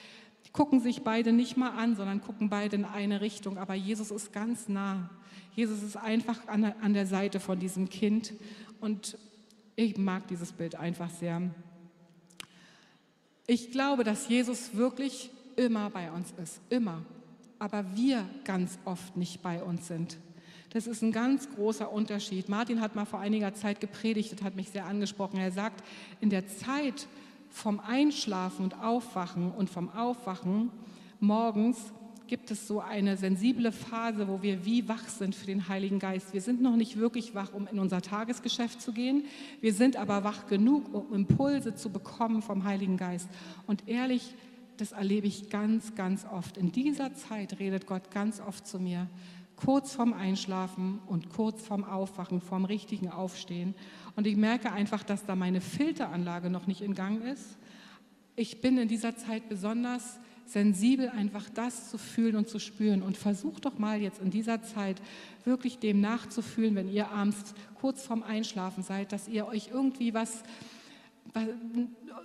[0.44, 3.56] Die gucken sich beide nicht mal an, sondern gucken beide in eine Richtung.
[3.56, 5.08] Aber Jesus ist ganz nah.
[5.56, 8.34] Jesus ist einfach an der Seite von diesem Kind.
[8.82, 9.16] Und
[9.74, 11.40] ich mag dieses Bild einfach sehr.
[13.46, 17.06] Ich glaube, dass Jesus wirklich immer bei uns ist, immer.
[17.58, 20.18] Aber wir ganz oft nicht bei uns sind.
[20.74, 22.48] Das ist ein ganz großer Unterschied.
[22.48, 25.38] Martin hat mal vor einiger Zeit gepredigt und hat mich sehr angesprochen.
[25.38, 25.84] Er sagt,
[26.20, 27.06] in der Zeit
[27.48, 30.72] vom Einschlafen und Aufwachen und vom Aufwachen
[31.20, 31.78] morgens
[32.26, 36.32] gibt es so eine sensible Phase, wo wir wie wach sind für den Heiligen Geist.
[36.32, 39.26] Wir sind noch nicht wirklich wach, um in unser Tagesgeschäft zu gehen.
[39.60, 43.28] Wir sind aber wach genug, um Impulse zu bekommen vom Heiligen Geist.
[43.68, 44.34] Und ehrlich,
[44.76, 46.56] das erlebe ich ganz, ganz oft.
[46.56, 49.06] In dieser Zeit redet Gott ganz oft zu mir,
[49.56, 53.74] kurz vorm Einschlafen und kurz vorm Aufwachen, vorm richtigen Aufstehen.
[54.16, 57.56] Und ich merke einfach, dass da meine Filteranlage noch nicht in Gang ist.
[58.36, 63.02] Ich bin in dieser Zeit besonders sensibel, einfach das zu fühlen und zu spüren.
[63.02, 65.00] Und versucht doch mal jetzt in dieser Zeit
[65.44, 70.42] wirklich dem nachzufühlen, wenn ihr abends kurz vorm Einschlafen seid, dass ihr euch irgendwie was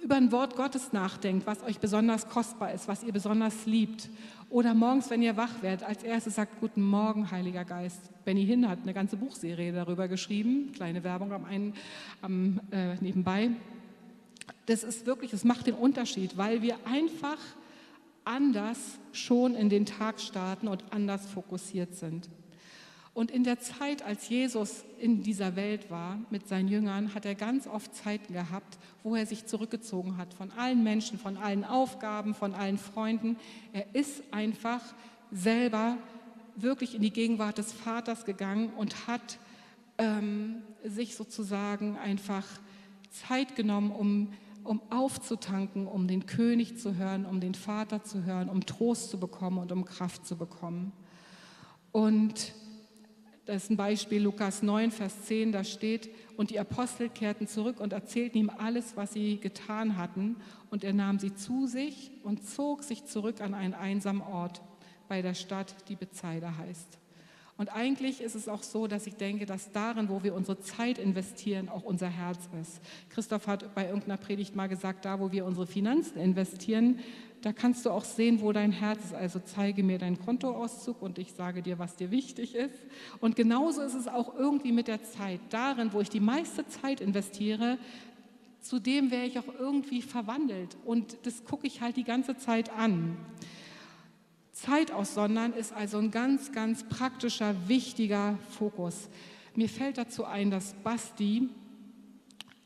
[0.04, 4.10] über ein Wort Gottes nachdenkt, was euch besonders kostbar ist, was ihr besonders liebt.
[4.49, 8.01] Oder morgens, wenn ihr wach werdet, als erstes sagt, guten Morgen, Heiliger Geist.
[8.25, 11.75] Benny Hinn hat eine ganze Buchserie darüber geschrieben, kleine Werbung am, einen,
[12.23, 13.51] am äh, nebenbei.
[14.65, 17.38] Das ist wirklich, das macht den Unterschied, weil wir einfach
[18.25, 22.27] anders schon in den Tag starten und anders fokussiert sind.
[23.19, 27.36] Und in der Zeit, als Jesus in dieser Welt war mit seinen Jüngern, hat er
[27.36, 32.34] ganz oft Zeiten gehabt, wo er sich zurückgezogen hat von allen Menschen, von allen Aufgaben,
[32.34, 33.36] von allen Freunden.
[33.73, 34.79] Er ist einfach
[35.34, 35.97] selber
[36.55, 39.38] wirklich in die Gegenwart des Vaters gegangen und hat
[39.97, 42.45] ähm, sich sozusagen einfach
[43.10, 44.29] Zeit genommen, um
[44.63, 49.19] um aufzutanken, um den König zu hören, um den Vater zu hören, um Trost zu
[49.19, 50.93] bekommen und um Kraft zu bekommen.
[51.91, 52.53] Und
[53.49, 57.79] das ist ein Beispiel Lukas 9, Vers 10, da steht, und die Apostel kehrten zurück
[57.79, 60.35] und erzählten ihm alles, was sie getan hatten.
[60.69, 64.62] Und er nahm sie zu sich und zog sich zurück an einen einsamen Ort
[65.07, 66.99] bei der Stadt, die Bezeida heißt.
[67.57, 70.99] Und eigentlich ist es auch so, dass ich denke, dass darin, wo wir unsere Zeit
[70.99, 72.79] investieren, auch unser Herz ist.
[73.09, 76.99] Christoph hat bei irgendeiner Predigt mal gesagt, da, wo wir unsere Finanzen investieren,
[77.41, 79.13] da kannst du auch sehen, wo dein Herz ist.
[79.13, 82.75] Also zeige mir deinen Kontoauszug und ich sage dir, was dir wichtig ist.
[83.21, 85.39] Und genauso ist es auch irgendwie mit der Zeit.
[85.49, 87.78] Darin, wo ich die meiste Zeit investiere,
[88.62, 90.75] zu dem wäre ich auch irgendwie verwandelt.
[90.84, 93.17] Und das gucke ich halt die ganze Zeit an.
[94.52, 99.08] Zeit aussondern ist also ein ganz, ganz praktischer, wichtiger Fokus.
[99.56, 101.49] Mir fällt dazu ein, dass Basti,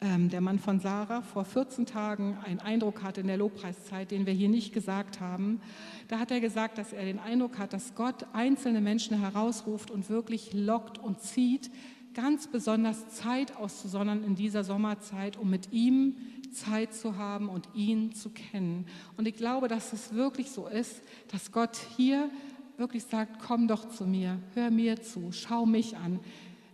[0.03, 4.33] der Mann von Sarah, vor 14 Tagen einen Eindruck hatte in der Lobpreiszeit, den wir
[4.33, 5.61] hier nicht gesagt haben.
[6.09, 10.09] Da hat er gesagt, dass er den Eindruck hat, dass Gott einzelne Menschen herausruft und
[10.09, 11.71] wirklich lockt und zieht,
[12.13, 16.17] ganz besonders Zeit auszusondern in dieser Sommerzeit, um mit ihm
[16.51, 18.85] Zeit zu haben und ihn zu kennen.
[19.15, 22.29] Und ich glaube, dass es wirklich so ist, dass Gott hier
[22.77, 26.19] wirklich sagt, komm doch zu mir, hör mir zu, schau mich an.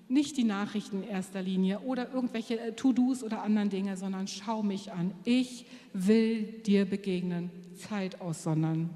[0.09, 4.91] Nicht die Nachrichten in erster Linie oder irgendwelche To-Dos oder anderen Dinge, sondern schau mich
[4.91, 5.13] an.
[5.23, 7.51] Ich will dir begegnen.
[7.75, 8.89] Zeit aussondern.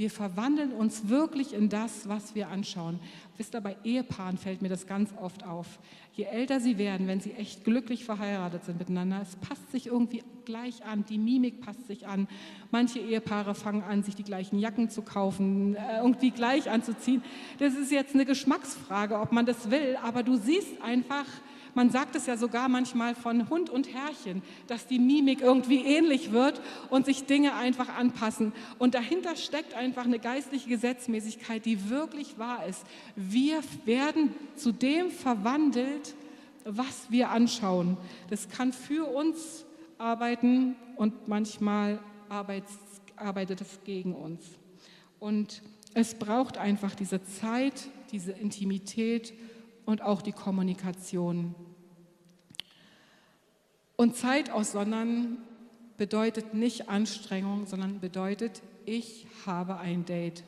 [0.00, 2.98] Wir verwandeln uns wirklich in das, was wir anschauen.
[3.36, 5.78] Wisst ihr, bei Ehepaaren fällt mir das ganz oft auf.
[6.14, 10.22] Je älter sie werden, wenn sie echt glücklich verheiratet sind miteinander, es passt sich irgendwie
[10.46, 12.28] gleich an, die Mimik passt sich an.
[12.70, 17.22] Manche Ehepaare fangen an, sich die gleichen Jacken zu kaufen, äh, irgendwie gleich anzuziehen.
[17.58, 21.26] Das ist jetzt eine Geschmacksfrage, ob man das will, aber du siehst einfach,
[21.74, 26.32] man sagt es ja sogar manchmal von Hund und Herrchen, dass die Mimik irgendwie ähnlich
[26.32, 28.52] wird und sich Dinge einfach anpassen.
[28.78, 32.84] Und dahinter steckt einfach eine geistliche Gesetzmäßigkeit, die wirklich wahr ist.
[33.16, 36.14] Wir werden zu dem verwandelt,
[36.64, 37.96] was wir anschauen.
[38.28, 39.64] Das kann für uns
[39.98, 44.44] arbeiten und manchmal arbeitet es gegen uns.
[45.18, 45.62] Und
[45.94, 49.32] es braucht einfach diese Zeit, diese Intimität
[49.90, 51.54] und auch die Kommunikation.
[53.96, 55.38] Und Zeit aussondern
[55.96, 60.44] bedeutet nicht Anstrengung, sondern bedeutet, ich habe ein Date.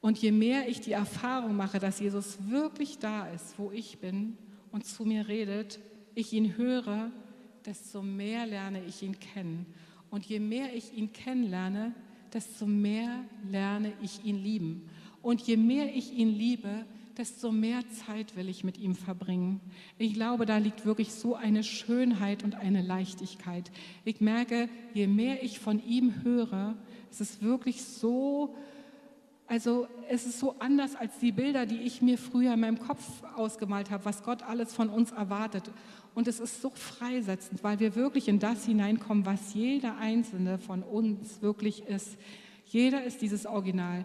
[0.00, 4.38] Und je mehr ich die Erfahrung mache, dass Jesus wirklich da ist, wo ich bin
[4.70, 5.80] und zu mir redet,
[6.14, 7.10] ich ihn höre,
[7.66, 9.66] desto mehr lerne ich ihn kennen.
[10.10, 11.94] Und je mehr ich ihn kennenlerne,
[12.32, 14.88] desto mehr lerne ich ihn lieben.
[15.20, 19.60] Und je mehr ich ihn liebe, desto mehr Zeit will ich mit ihm verbringen.
[19.98, 23.70] Ich glaube, da liegt wirklich so eine Schönheit und eine Leichtigkeit.
[24.04, 26.74] Ich merke, je mehr ich von ihm höre,
[27.10, 28.56] es ist wirklich so,
[29.46, 33.22] also es ist so anders als die Bilder, die ich mir früher in meinem Kopf
[33.36, 35.70] ausgemalt habe, was Gott alles von uns erwartet.
[36.14, 40.82] Und es ist so freisetzend, weil wir wirklich in das hineinkommen, was jeder einzelne von
[40.82, 42.16] uns wirklich ist.
[42.66, 44.04] Jeder ist dieses Original.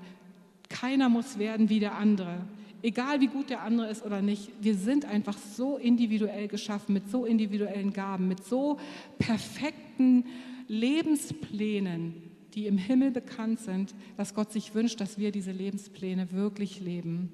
[0.69, 2.41] Keiner muss werden wie der andere
[2.81, 7.09] egal wie gut der andere ist oder nicht, wir sind einfach so individuell geschaffen, mit
[7.09, 8.79] so individuellen Gaben, mit so
[9.17, 10.25] perfekten
[10.67, 12.13] Lebensplänen,
[12.53, 17.31] die im Himmel bekannt sind, dass Gott sich wünscht, dass wir diese Lebenspläne wirklich leben.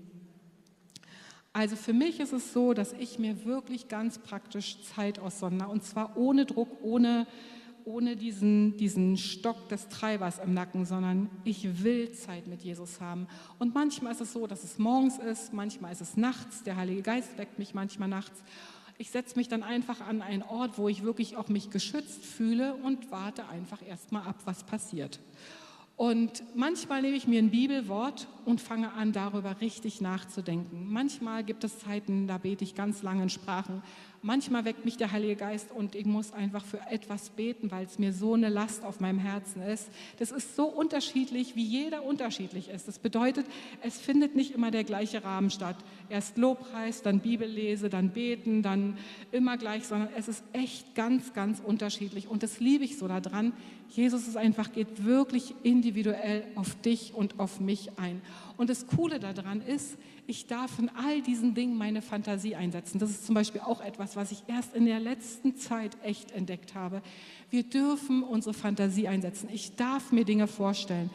[1.53, 5.84] Also für mich ist es so, dass ich mir wirklich ganz praktisch Zeit aussonder und
[5.84, 7.27] zwar ohne Druck, ohne
[7.86, 13.28] ohne diesen, diesen Stock des Treibers im Nacken, sondern ich will Zeit mit Jesus haben.
[13.60, 17.04] Und manchmal ist es so, dass es morgens ist, manchmal ist es nachts, der Heilige
[17.04, 18.43] Geist weckt mich manchmal nachts.
[18.98, 22.76] Ich setze mich dann einfach an einen Ort, wo ich wirklich auch mich geschützt fühle
[22.76, 25.19] und warte einfach erstmal ab, was passiert.
[25.98, 30.91] Und manchmal nehme ich mir ein Bibelwort und fange an, darüber richtig nachzudenken.
[30.91, 33.82] Manchmal gibt es Zeiten, da bete ich ganz lange in Sprachen.
[34.26, 38.00] Manchmal weckt mich der Heilige Geist und ich muss einfach für etwas beten, weil es
[38.00, 39.88] mir so eine Last auf meinem Herzen ist.
[40.18, 42.88] Das ist so unterschiedlich, wie jeder unterschiedlich ist.
[42.88, 43.46] Das bedeutet,
[43.84, 45.76] es findet nicht immer der gleiche Rahmen statt.
[46.10, 48.98] Erst Lobpreis, dann Bibellese, dann beten, dann
[49.32, 52.28] immer gleich, sondern es ist echt ganz, ganz unterschiedlich.
[52.28, 53.54] Und das liebe ich so daran.
[53.90, 58.24] Jesus ist einfach, geht wirklich individuell auf dich und auf mich ein.
[58.58, 63.00] Und das Coole daran ist, ich darf in all diesen Dingen meine Fantasie einsetzen.
[63.00, 66.74] Das ist zum Beispiel auch etwas, was ich erst in der letzten Zeit echt entdeckt
[66.74, 67.02] habe.
[67.50, 69.50] Wir dürfen unsere Fantasie einsetzen.
[69.52, 71.10] Ich darf mir Dinge vorstellen.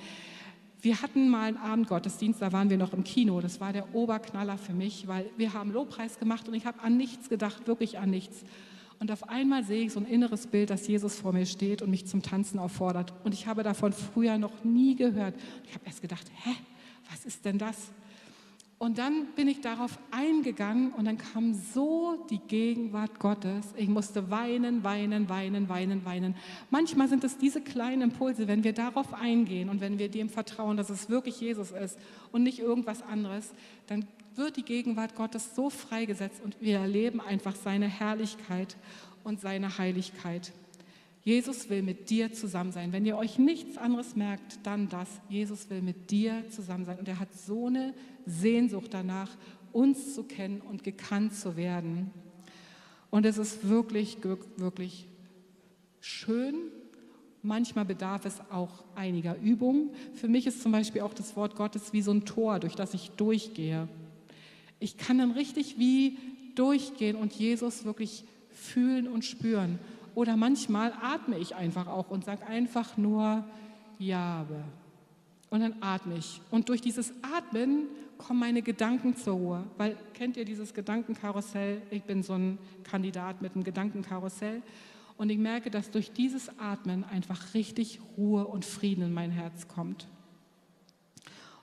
[0.83, 3.41] Wir hatten mal einen Abendgottesdienst, da waren wir noch im Kino.
[3.41, 6.97] Das war der Oberknaller für mich, weil wir haben Lobpreis gemacht und ich habe an
[6.97, 8.45] nichts gedacht, wirklich an nichts.
[8.99, 11.91] Und auf einmal sehe ich so ein inneres Bild, dass Jesus vor mir steht und
[11.91, 13.15] mich zum Tanzen auffordert.
[13.25, 15.35] Und ich habe davon früher noch nie gehört.
[15.67, 16.51] Ich habe erst gedacht, hä,
[17.11, 17.77] was ist denn das?
[18.83, 23.67] Und dann bin ich darauf eingegangen und dann kam so die Gegenwart Gottes.
[23.77, 26.35] Ich musste weinen, weinen, weinen, weinen, weinen.
[26.71, 30.79] Manchmal sind es diese kleinen Impulse, wenn wir darauf eingehen und wenn wir dem vertrauen,
[30.79, 31.99] dass es wirklich Jesus ist
[32.33, 33.53] und nicht irgendwas anderes,
[33.87, 38.79] dann wird die Gegenwart Gottes so freigesetzt und wir erleben einfach seine Herrlichkeit
[39.25, 40.53] und seine Heiligkeit.
[41.23, 42.93] Jesus will mit dir zusammen sein.
[42.93, 45.09] Wenn ihr euch nichts anderes merkt, dann das.
[45.29, 46.99] Jesus will mit dir zusammen sein.
[46.99, 47.95] Und er hat so eine
[48.27, 49.31] Sehnsucht danach,
[49.73, 52.11] uns zu kennen und gekannt zu werden.
[53.11, 54.19] Und es ist wirklich,
[54.57, 55.07] wirklich
[56.01, 56.55] schön.
[57.43, 59.91] Manchmal bedarf es auch einiger Übung.
[60.15, 62.95] Für mich ist zum Beispiel auch das Wort Gottes wie so ein Tor, durch das
[62.95, 63.89] ich durchgehe.
[64.79, 66.19] Ich kann dann richtig wie
[66.55, 69.79] durchgehen und Jesus wirklich fühlen und spüren.
[70.21, 73.43] Oder manchmal atme ich einfach auch und sage einfach nur
[73.99, 74.63] Jabe.
[75.49, 76.43] Und dann atme ich.
[76.51, 77.87] Und durch dieses Atmen
[78.19, 79.65] kommen meine Gedanken zur Ruhe.
[79.79, 81.81] Weil, kennt ihr dieses Gedankenkarussell?
[81.91, 84.61] Ich bin so ein Kandidat mit einem Gedankenkarussell.
[85.17, 89.69] Und ich merke, dass durch dieses Atmen einfach richtig Ruhe und Frieden in mein Herz
[89.69, 90.07] kommt.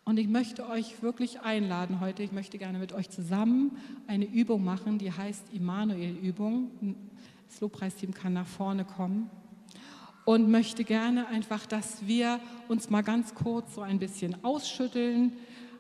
[0.04, 3.78] Und ich möchte euch wirklich einladen heute, ich möchte gerne mit euch zusammen
[4.08, 6.72] eine Übung machen, die heißt Immanuel-Übung.
[7.48, 9.30] Das Lobpreisteam kann nach vorne kommen.
[10.26, 15.32] und möchte gerne einfach, dass wir uns mal ganz kurz so ein bisschen ausschütteln,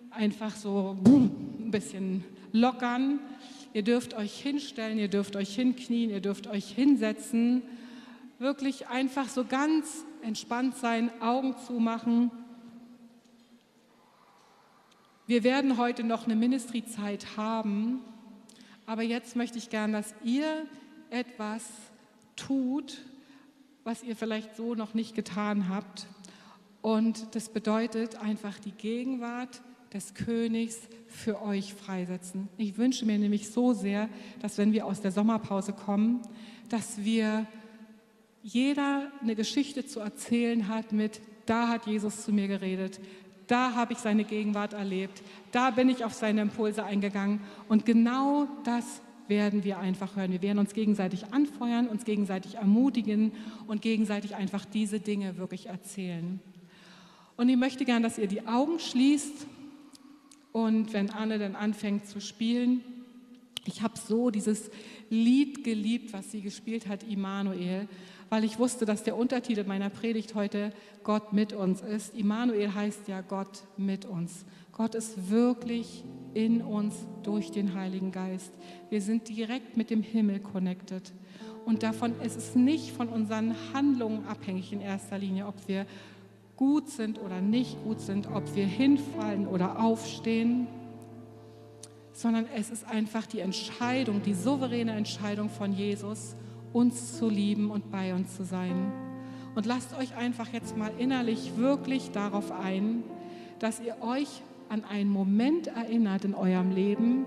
[0.09, 3.19] einfach so ein bisschen lockern.
[3.73, 7.61] Ihr dürft euch hinstellen, ihr dürft euch hinknien, ihr dürft euch hinsetzen.
[8.39, 12.31] Wirklich einfach so ganz entspannt sein, Augen zumachen.
[15.25, 17.99] Wir werden heute noch eine Ministry-Zeit haben,
[18.85, 20.65] aber jetzt möchte ich gern, dass ihr
[21.11, 21.63] etwas
[22.35, 22.99] tut,
[23.83, 26.07] was ihr vielleicht so noch nicht getan habt.
[26.81, 29.61] Und das bedeutet einfach die Gegenwart
[29.93, 30.77] des Königs
[31.07, 32.49] für euch freisetzen.
[32.57, 34.09] Ich wünsche mir nämlich so sehr,
[34.41, 36.21] dass wenn wir aus der Sommerpause kommen,
[36.69, 37.47] dass wir
[38.43, 42.99] jeder eine Geschichte zu erzählen hat mit, da hat Jesus zu mir geredet,
[43.47, 48.47] da habe ich seine Gegenwart erlebt, da bin ich auf seine Impulse eingegangen und genau
[48.65, 50.31] das werden wir einfach hören.
[50.31, 53.31] Wir werden uns gegenseitig anfeuern, uns gegenseitig ermutigen
[53.67, 56.39] und gegenseitig einfach diese Dinge wirklich erzählen.
[57.35, 59.47] Und ich möchte gern, dass ihr die Augen schließt
[60.51, 62.81] und wenn Anne dann anfängt zu spielen,
[63.65, 64.71] ich habe so dieses
[65.09, 67.87] Lied geliebt, was sie gespielt hat, Immanuel,
[68.29, 70.71] weil ich wusste, dass der Untertitel meiner Predigt heute
[71.03, 72.15] Gott mit uns ist.
[72.15, 74.45] Immanuel heißt ja Gott mit uns.
[74.77, 76.03] Gott ist wirklich
[76.35, 78.53] in uns durch den Heiligen Geist.
[78.91, 81.11] Wir sind direkt mit dem Himmel connected.
[81.65, 85.87] Und davon ist es nicht von unseren Handlungen abhängig in erster Linie, ob wir
[86.55, 90.67] gut sind oder nicht gut sind, ob wir hinfallen oder aufstehen,
[92.13, 96.35] sondern es ist einfach die Entscheidung, die souveräne Entscheidung von Jesus,
[96.71, 98.91] uns zu lieben und bei uns zu sein.
[99.55, 103.03] Und lasst euch einfach jetzt mal innerlich wirklich darauf ein,
[103.59, 107.25] dass ihr euch an einen Moment erinnert in eurem Leben,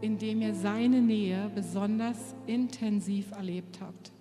[0.00, 4.12] in dem ihr seine Nähe besonders intensiv erlebt habt.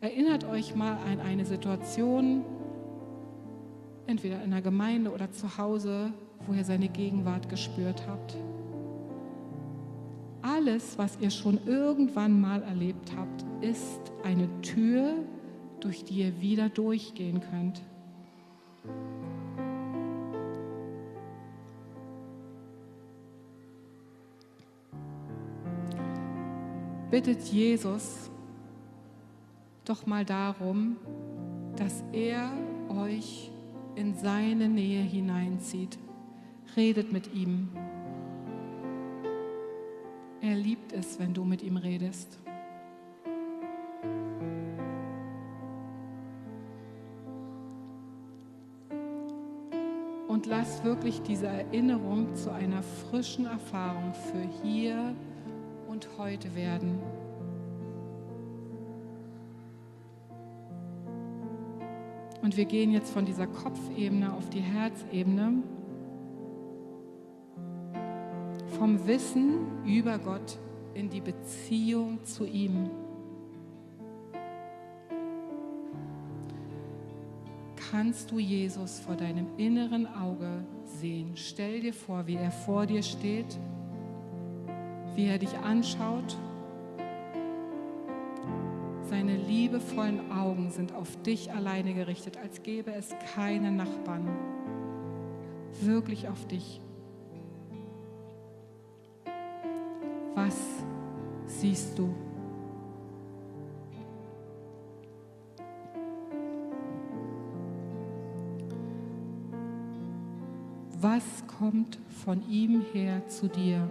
[0.00, 2.44] Erinnert euch mal an eine Situation,
[4.06, 6.12] entweder in der Gemeinde oder zu Hause,
[6.46, 8.36] wo ihr seine Gegenwart gespürt habt.
[10.42, 15.14] Alles, was ihr schon irgendwann mal erlebt habt, ist eine Tür,
[15.80, 17.80] durch die ihr wieder durchgehen könnt.
[27.14, 28.28] Bittet Jesus
[29.84, 30.96] doch mal darum,
[31.76, 32.50] dass er
[32.88, 33.52] euch
[33.94, 35.96] in seine Nähe hineinzieht.
[36.74, 37.68] Redet mit ihm.
[40.40, 42.36] Er liebt es, wenn du mit ihm redest.
[50.26, 55.14] Und lass wirklich diese Erinnerung zu einer frischen Erfahrung für hier
[55.94, 56.98] und heute werden.
[62.42, 65.62] Und wir gehen jetzt von dieser Kopfebene auf die Herzebene.
[68.76, 70.58] Vom Wissen über Gott
[70.94, 72.90] in die Beziehung zu ihm.
[77.92, 81.36] Kannst du Jesus vor deinem inneren Auge sehen?
[81.36, 83.56] Stell dir vor, wie er vor dir steht,
[85.14, 86.36] wie er dich anschaut
[89.14, 94.28] seine liebevollen Augen sind auf dich alleine gerichtet, als gäbe es keine Nachbarn.
[95.82, 96.80] Wirklich auf dich.
[100.34, 100.58] Was
[101.46, 102.12] siehst du?
[111.00, 113.88] Was kommt von ihm her zu dir?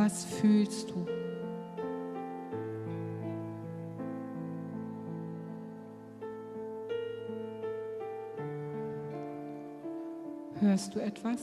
[0.00, 1.04] Was fühlst du?
[10.60, 11.42] Hörst du etwas?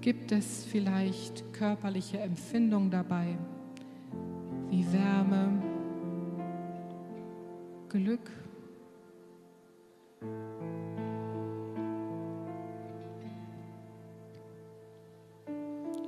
[0.00, 3.36] Gibt es vielleicht körperliche Empfindungen dabei,
[4.70, 5.60] wie Wärme,
[7.88, 8.30] Glück?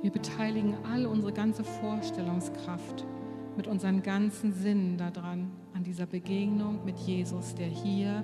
[0.01, 3.05] Wir beteiligen all unsere ganze Vorstellungskraft
[3.57, 8.23] mit unseren ganzen Sinnen daran, an dieser Begegnung mit Jesus, der hier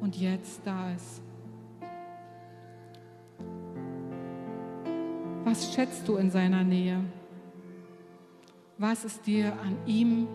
[0.00, 1.22] und jetzt da ist.
[5.44, 7.00] Was schätzt du in seiner Nähe?
[8.76, 10.28] Was ist dir an ihm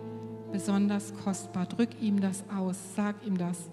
[0.51, 1.65] besonders kostbar?
[1.65, 3.69] Drück ihm das aus, sag ihm das.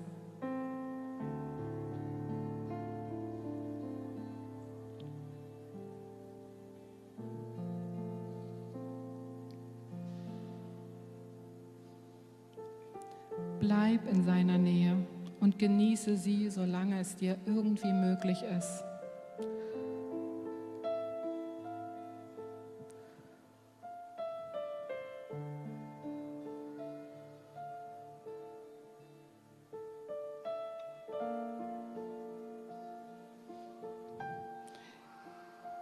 [16.04, 18.84] Genieße sie, solange es dir irgendwie möglich ist.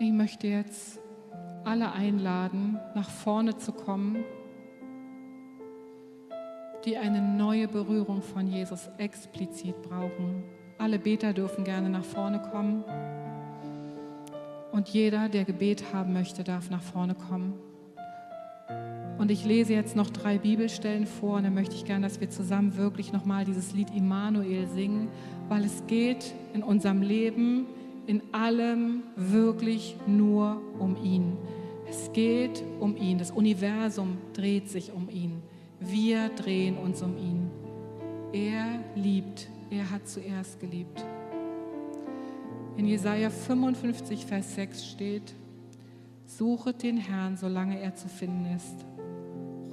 [0.01, 0.99] Ich möchte jetzt
[1.65, 4.25] alle einladen, nach vorne zu kommen,
[6.89, 10.43] die eine neue Berührung von Jesus explizit brauchen.
[10.79, 12.83] Alle Beter dürfen gerne nach vorne kommen.
[14.73, 17.53] Und jeder, der Gebet haben möchte, darf nach vorne kommen.
[19.19, 22.31] Und ich lese jetzt noch drei Bibelstellen vor und dann möchte ich gerne, dass wir
[22.31, 25.09] zusammen wirklich nochmal dieses Lied Immanuel singen,
[25.49, 27.67] weil es geht in unserem Leben
[28.07, 31.37] in allem wirklich nur um ihn.
[31.91, 33.19] Es geht um ihn.
[33.19, 35.43] Das Universum dreht sich um ihn.
[35.81, 37.51] Wir drehen uns um ihn.
[38.33, 39.49] Er liebt.
[39.71, 41.05] Er hat zuerst geliebt.
[42.77, 45.35] In Jesaja 55, Vers 6 steht:
[46.27, 48.87] Suchet den Herrn, solange er zu finden ist.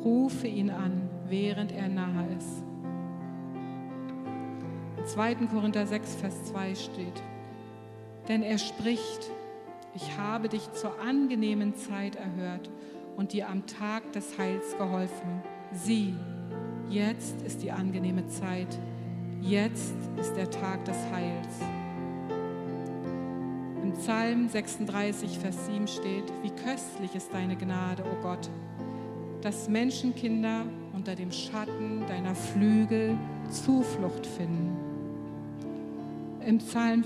[0.03, 2.63] Rufe ihn an, während er nahe ist.
[4.97, 5.35] In 2.
[5.47, 7.21] Korinther 6, Vers 2 steht:
[8.27, 9.31] denn er spricht,
[9.93, 12.69] ich habe dich zur angenehmen Zeit erhört
[13.15, 15.41] und dir am Tag des Heils geholfen.
[15.73, 16.13] Sieh,
[16.89, 18.79] jetzt ist die angenehme Zeit,
[19.41, 21.59] jetzt ist der Tag des Heils.
[23.83, 28.49] Im Psalm 36, Vers 7 steht, wie köstlich ist deine Gnade, o oh Gott,
[29.41, 33.17] dass Menschenkinder unter dem Schatten deiner Flügel
[33.49, 34.75] Zuflucht finden.
[36.45, 37.03] Im Psalm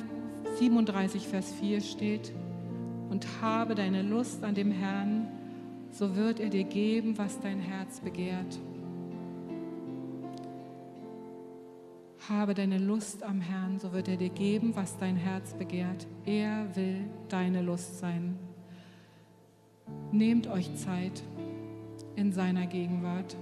[0.60, 2.32] 37, Vers 4 steht,
[3.10, 5.19] und habe deine Lust an dem Herrn,
[5.92, 8.60] so wird er dir geben, was dein Herz begehrt.
[12.30, 16.06] Habe deine Lust am Herrn, so wird er dir geben, was dein Herz begehrt.
[16.26, 18.38] Er will deine Lust sein.
[20.12, 21.24] Nehmt euch Zeit
[22.16, 23.36] in seiner Gegenwart.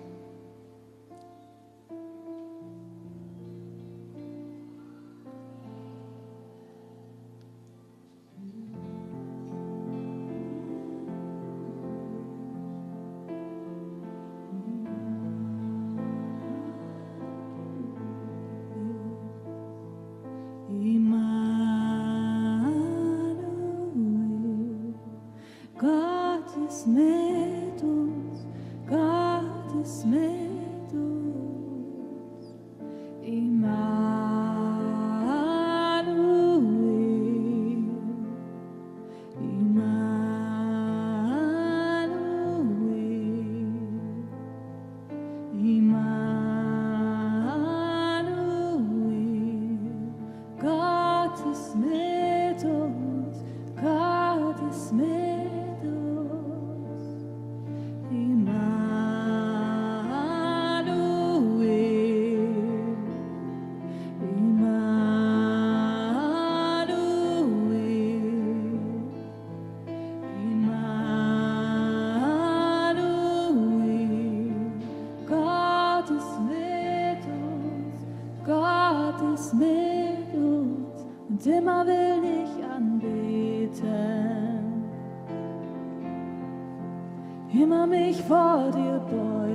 [87.53, 89.47] immer mich vor dir beugen.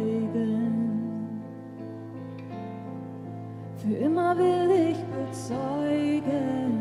[3.76, 6.78] Für immer will ich bezeugen,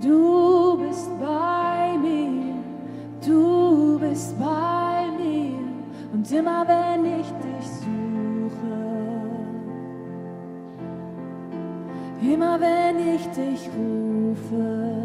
[0.00, 2.54] du bist bei mir,
[3.26, 5.58] du bist bei mir
[6.12, 8.78] und immer wenn ich dich suche,
[12.22, 15.01] immer wenn ich dich rufe.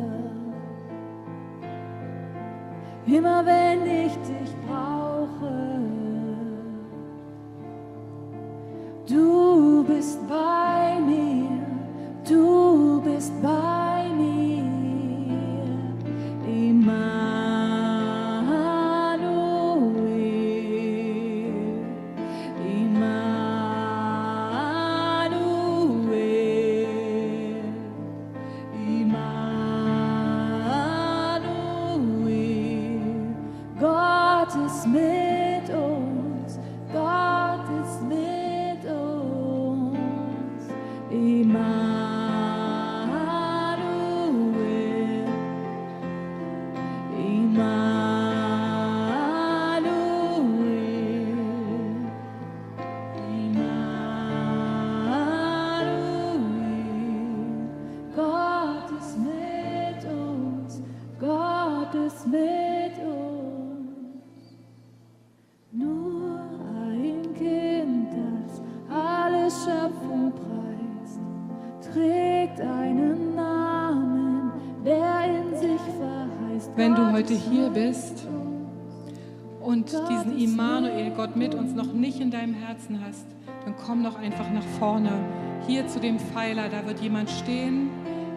[3.08, 5.08] immer wenn ich dich brauche.
[9.08, 11.66] Du bist bei mir,
[12.28, 13.77] du bist bei mir.
[76.78, 78.28] wenn du heute hier bist
[79.60, 83.26] und diesen Immanuel, Gott mit uns, noch nicht in deinem Herzen hast,
[83.66, 85.12] dann komm doch einfach nach vorne,
[85.66, 86.70] hier zu dem Pfeiler.
[86.70, 87.90] Da wird jemand stehen,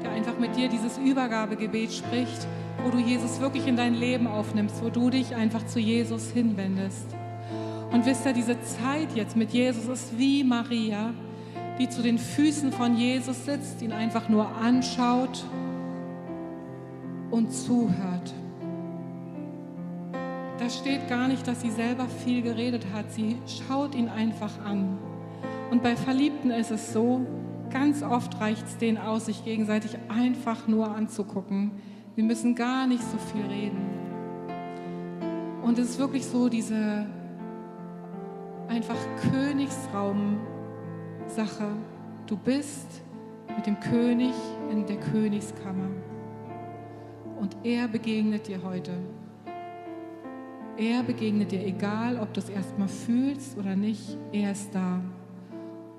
[0.03, 2.47] der einfach mit dir dieses Übergabegebet spricht
[2.85, 7.07] wo du Jesus wirklich in dein Leben aufnimmst, wo du dich einfach zu Jesus hinwendest.
[7.93, 11.13] Und wisst ihr, diese Zeit jetzt mit Jesus ist wie Maria,
[11.79, 15.45] die zu den Füßen von Jesus sitzt, ihn einfach nur anschaut
[17.31, 18.33] und zuhört.
[20.59, 23.11] Da steht gar nicht, dass sie selber viel geredet hat.
[23.11, 24.99] Sie schaut ihn einfach an.
[25.71, 27.27] Und bei Verliebten ist es so,
[27.71, 31.73] ganz oft reicht es denen aus, sich gegenseitig einfach nur anzugucken.
[32.17, 33.89] Wir müssen gar nicht so viel reden.
[35.63, 37.07] Und es ist wirklich so diese
[38.69, 38.97] einfach
[39.31, 41.69] Königsraum-Sache.
[42.27, 43.03] Du bist
[43.57, 44.35] mit dem König
[44.71, 45.91] in der Königskammer.
[47.41, 48.93] Und er begegnet dir heute.
[50.77, 55.01] Er begegnet dir, egal ob du es erstmal fühlst oder nicht, er ist da.